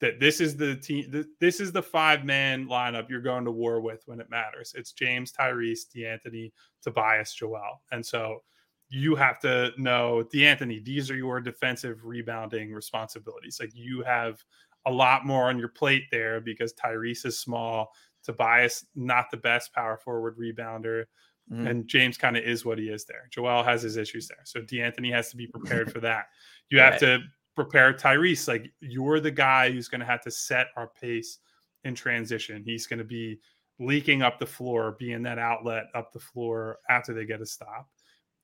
that 0.00 0.20
this 0.20 0.40
is 0.40 0.56
the 0.56 0.76
team 0.76 1.26
this 1.40 1.58
is 1.58 1.72
the 1.72 1.82
five 1.82 2.24
man 2.24 2.66
lineup 2.68 3.08
you're 3.08 3.20
going 3.20 3.44
to 3.44 3.50
war 3.50 3.80
with 3.80 4.02
when 4.06 4.20
it 4.20 4.30
matters. 4.30 4.74
It's 4.76 4.92
James, 4.92 5.32
Tyrese, 5.32 5.86
De'Anthony, 5.94 6.52
Tobias, 6.82 7.34
Joel. 7.34 7.82
And 7.92 8.04
so 8.04 8.42
you 8.88 9.16
have 9.16 9.40
to 9.40 9.72
know 9.78 10.24
De'Anthony, 10.32 10.84
these 10.84 11.10
are 11.10 11.16
your 11.16 11.40
defensive 11.40 12.04
rebounding 12.04 12.72
responsibilities. 12.72 13.58
Like 13.58 13.74
you 13.74 14.02
have 14.02 14.44
a 14.86 14.90
lot 14.90 15.26
more 15.26 15.48
on 15.48 15.58
your 15.58 15.68
plate 15.68 16.04
there 16.12 16.40
because 16.40 16.72
Tyrese 16.74 17.26
is 17.26 17.38
small, 17.38 17.90
Tobias 18.26 18.84
not 18.94 19.30
the 19.30 19.36
best 19.36 19.72
power 19.72 19.96
forward 19.96 20.36
rebounder. 20.38 21.04
Mm-hmm. 21.50 21.66
And 21.66 21.88
James 21.88 22.18
kind 22.18 22.36
of 22.36 22.42
is 22.42 22.64
what 22.64 22.78
he 22.78 22.88
is 22.88 23.04
there. 23.04 23.28
Joel 23.30 23.62
has 23.62 23.80
his 23.80 23.96
issues 23.96 24.26
there. 24.26 24.40
So 24.44 24.60
De'Anthony 24.60 25.12
has 25.12 25.30
to 25.30 25.36
be 25.36 25.46
prepared 25.46 25.92
for 25.92 26.00
that. 26.02 26.26
You 26.70 26.80
have 26.80 26.94
right. 26.94 27.00
to 27.00 27.18
prepare 27.54 27.92
Tyrese. 27.94 28.48
Like 28.48 28.72
you're 28.80 29.20
the 29.20 29.30
guy 29.30 29.70
who's 29.70 29.88
going 29.88 30.00
to 30.00 30.06
have 30.06 30.22
to 30.22 30.30
set 30.30 30.68
our 30.76 30.90
pace 31.00 31.38
in 31.84 31.94
transition. 31.94 32.64
He's 32.64 32.88
going 32.88 32.98
to 32.98 33.04
be 33.04 33.38
leaking 33.78 34.22
up 34.22 34.38
the 34.38 34.46
floor, 34.46 34.96
being 34.98 35.22
that 35.22 35.38
outlet 35.38 35.84
up 35.94 36.12
the 36.12 36.18
floor 36.18 36.78
after 36.90 37.14
they 37.14 37.24
get 37.24 37.40
a 37.40 37.46
stop. 37.46 37.88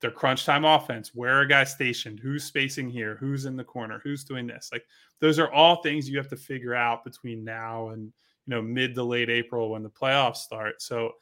Their 0.01 0.11
crunch 0.11 0.45
time 0.45 0.65
offense, 0.65 1.13
where 1.15 1.41
are 1.41 1.47
guys 1.47 1.73
stationed? 1.73 2.21
Who's 2.21 2.45
spacing 2.45 2.89
here? 2.89 3.17
Who's 3.21 3.47
in 3.47 3.57
the 3.57 3.65
corner? 3.65 4.01
Who's 4.03 4.25
doing 4.25 4.47
this? 4.47 4.71
Like 4.73 4.85
those 5.21 5.39
are 5.39 5.53
all 5.53 5.83
things 5.83 6.09
you 6.09 6.19
have 6.19 6.29
to 6.29 6.37
figure 6.37 6.75
out 6.75 7.05
between 7.05 7.45
now 7.45 7.91
and 7.91 8.13
you 8.47 8.55
know 8.55 8.63
mid 8.63 8.95
to 8.95 9.05
late 9.05 9.31
April 9.31 9.71
when 9.71 9.83
the 9.83 9.91
playoffs 9.91 10.37
start. 10.37 10.83
So 10.83 11.13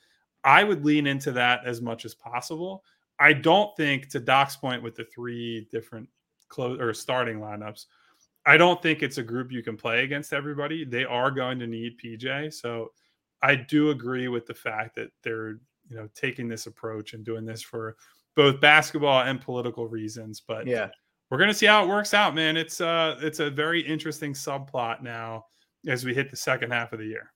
I 0.44 0.64
would 0.64 0.84
lean 0.84 1.06
into 1.06 1.32
that 1.32 1.66
as 1.66 1.80
much 1.80 2.04
as 2.04 2.14
possible. 2.14 2.84
I 3.18 3.34
don't 3.34 3.76
think, 3.76 4.08
to 4.10 4.20
Doc's 4.20 4.56
point, 4.56 4.82
with 4.82 4.94
the 4.94 5.04
three 5.04 5.68
different 5.70 6.08
close 6.48 6.80
or 6.80 6.94
starting 6.94 7.38
lineups, 7.38 7.86
I 8.46 8.56
don't 8.56 8.82
think 8.82 9.02
it's 9.02 9.18
a 9.18 9.22
group 9.22 9.52
you 9.52 9.62
can 9.62 9.76
play 9.76 10.02
against 10.02 10.32
everybody. 10.32 10.84
They 10.84 11.04
are 11.04 11.30
going 11.30 11.58
to 11.58 11.66
need 11.66 11.98
PJ. 12.02 12.54
So 12.54 12.92
I 13.42 13.54
do 13.54 13.90
agree 13.90 14.28
with 14.28 14.46
the 14.46 14.54
fact 14.54 14.96
that 14.96 15.10
they're, 15.22 15.60
you 15.88 15.96
know, 15.96 16.08
taking 16.14 16.48
this 16.48 16.66
approach 16.66 17.12
and 17.12 17.24
doing 17.24 17.44
this 17.44 17.62
for 17.62 17.96
both 18.36 18.60
basketball 18.60 19.22
and 19.22 19.40
political 19.40 19.86
reasons. 19.86 20.40
But 20.40 20.66
yeah, 20.66 20.88
we're 21.28 21.38
gonna 21.38 21.54
see 21.54 21.66
how 21.66 21.84
it 21.84 21.88
works 21.88 22.14
out, 22.14 22.34
man. 22.34 22.56
It's 22.56 22.80
uh 22.80 23.18
it's 23.20 23.40
a 23.40 23.50
very 23.50 23.80
interesting 23.80 24.32
subplot 24.32 25.02
now 25.02 25.46
as 25.86 26.04
we 26.04 26.14
hit 26.14 26.30
the 26.30 26.36
second 26.36 26.70
half 26.70 26.92
of 26.92 26.98
the 26.98 27.06
year. 27.06 27.32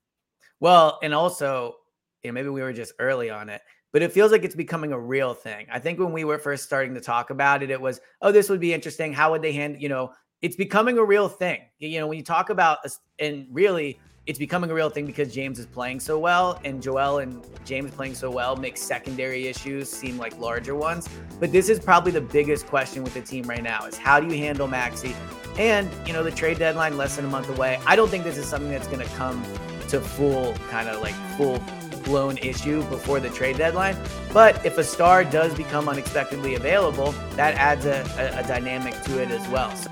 Well, 0.60 0.98
and 1.02 1.14
also 1.14 1.76
you 2.22 2.30
know, 2.30 2.34
maybe 2.34 2.48
we 2.48 2.62
were 2.62 2.72
just 2.72 2.94
early 2.98 3.30
on 3.30 3.48
it, 3.48 3.60
but 3.92 4.02
it 4.02 4.12
feels 4.12 4.32
like 4.32 4.44
it's 4.44 4.54
becoming 4.54 4.92
a 4.92 4.98
real 4.98 5.34
thing. 5.34 5.66
I 5.70 5.78
think 5.78 5.98
when 5.98 6.12
we 6.12 6.24
were 6.24 6.38
first 6.38 6.64
starting 6.64 6.94
to 6.94 7.00
talk 7.00 7.30
about 7.30 7.62
it, 7.62 7.70
it 7.70 7.80
was, 7.80 8.00
oh, 8.22 8.32
this 8.32 8.48
would 8.48 8.60
be 8.60 8.72
interesting. 8.72 9.12
How 9.12 9.30
would 9.30 9.42
they 9.42 9.52
handle, 9.52 9.80
you 9.80 9.88
know, 9.88 10.12
it's 10.42 10.56
becoming 10.56 10.98
a 10.98 11.04
real 11.04 11.28
thing. 11.28 11.60
You 11.78 12.00
know, 12.00 12.06
when 12.06 12.18
you 12.18 12.24
talk 12.24 12.50
about, 12.50 12.78
and 13.18 13.46
really, 13.50 14.00
it's 14.26 14.38
becoming 14.38 14.70
a 14.70 14.74
real 14.74 14.88
thing 14.88 15.04
because 15.04 15.34
James 15.34 15.58
is 15.58 15.66
playing 15.66 16.00
so 16.00 16.18
well, 16.18 16.58
and 16.64 16.82
Joel 16.82 17.18
and 17.18 17.46
James 17.64 17.90
playing 17.90 18.14
so 18.14 18.30
well 18.30 18.56
makes 18.56 18.80
secondary 18.80 19.46
issues 19.46 19.90
seem 19.90 20.18
like 20.18 20.38
larger 20.38 20.74
ones. 20.74 21.08
But 21.38 21.52
this 21.52 21.68
is 21.68 21.78
probably 21.78 22.12
the 22.12 22.22
biggest 22.22 22.66
question 22.66 23.04
with 23.04 23.14
the 23.14 23.20
team 23.20 23.44
right 23.44 23.62
now: 23.62 23.86
is 23.86 23.98
how 23.98 24.20
do 24.20 24.26
you 24.26 24.42
handle 24.42 24.66
Maxey? 24.66 25.14
And 25.58 25.88
you 26.06 26.12
know, 26.12 26.22
the 26.22 26.30
trade 26.30 26.58
deadline 26.58 26.96
less 26.96 27.16
than 27.16 27.24
a 27.24 27.28
month 27.28 27.48
away. 27.48 27.80
I 27.86 27.96
don't 27.96 28.08
think 28.08 28.24
this 28.24 28.36
is 28.36 28.46
something 28.46 28.70
that's 28.70 28.88
going 28.88 29.00
to 29.00 29.14
come 29.14 29.42
to 29.88 30.00
full 30.00 30.54
kind 30.70 30.88
of 30.88 31.00
like 31.00 31.14
full 31.36 31.62
blown 32.04 32.36
issue 32.38 32.82
before 32.84 33.20
the 33.20 33.30
trade 33.30 33.56
deadline. 33.56 33.96
But 34.32 34.64
if 34.64 34.78
a 34.78 34.84
star 34.84 35.24
does 35.24 35.54
become 35.54 35.88
unexpectedly 35.88 36.54
available, 36.54 37.12
that 37.36 37.54
adds 37.54 37.86
a, 37.86 38.04
a, 38.18 38.40
a 38.40 38.46
dynamic 38.46 39.00
to 39.02 39.22
it 39.22 39.30
as 39.30 39.46
well. 39.48 39.74
So 39.76 39.90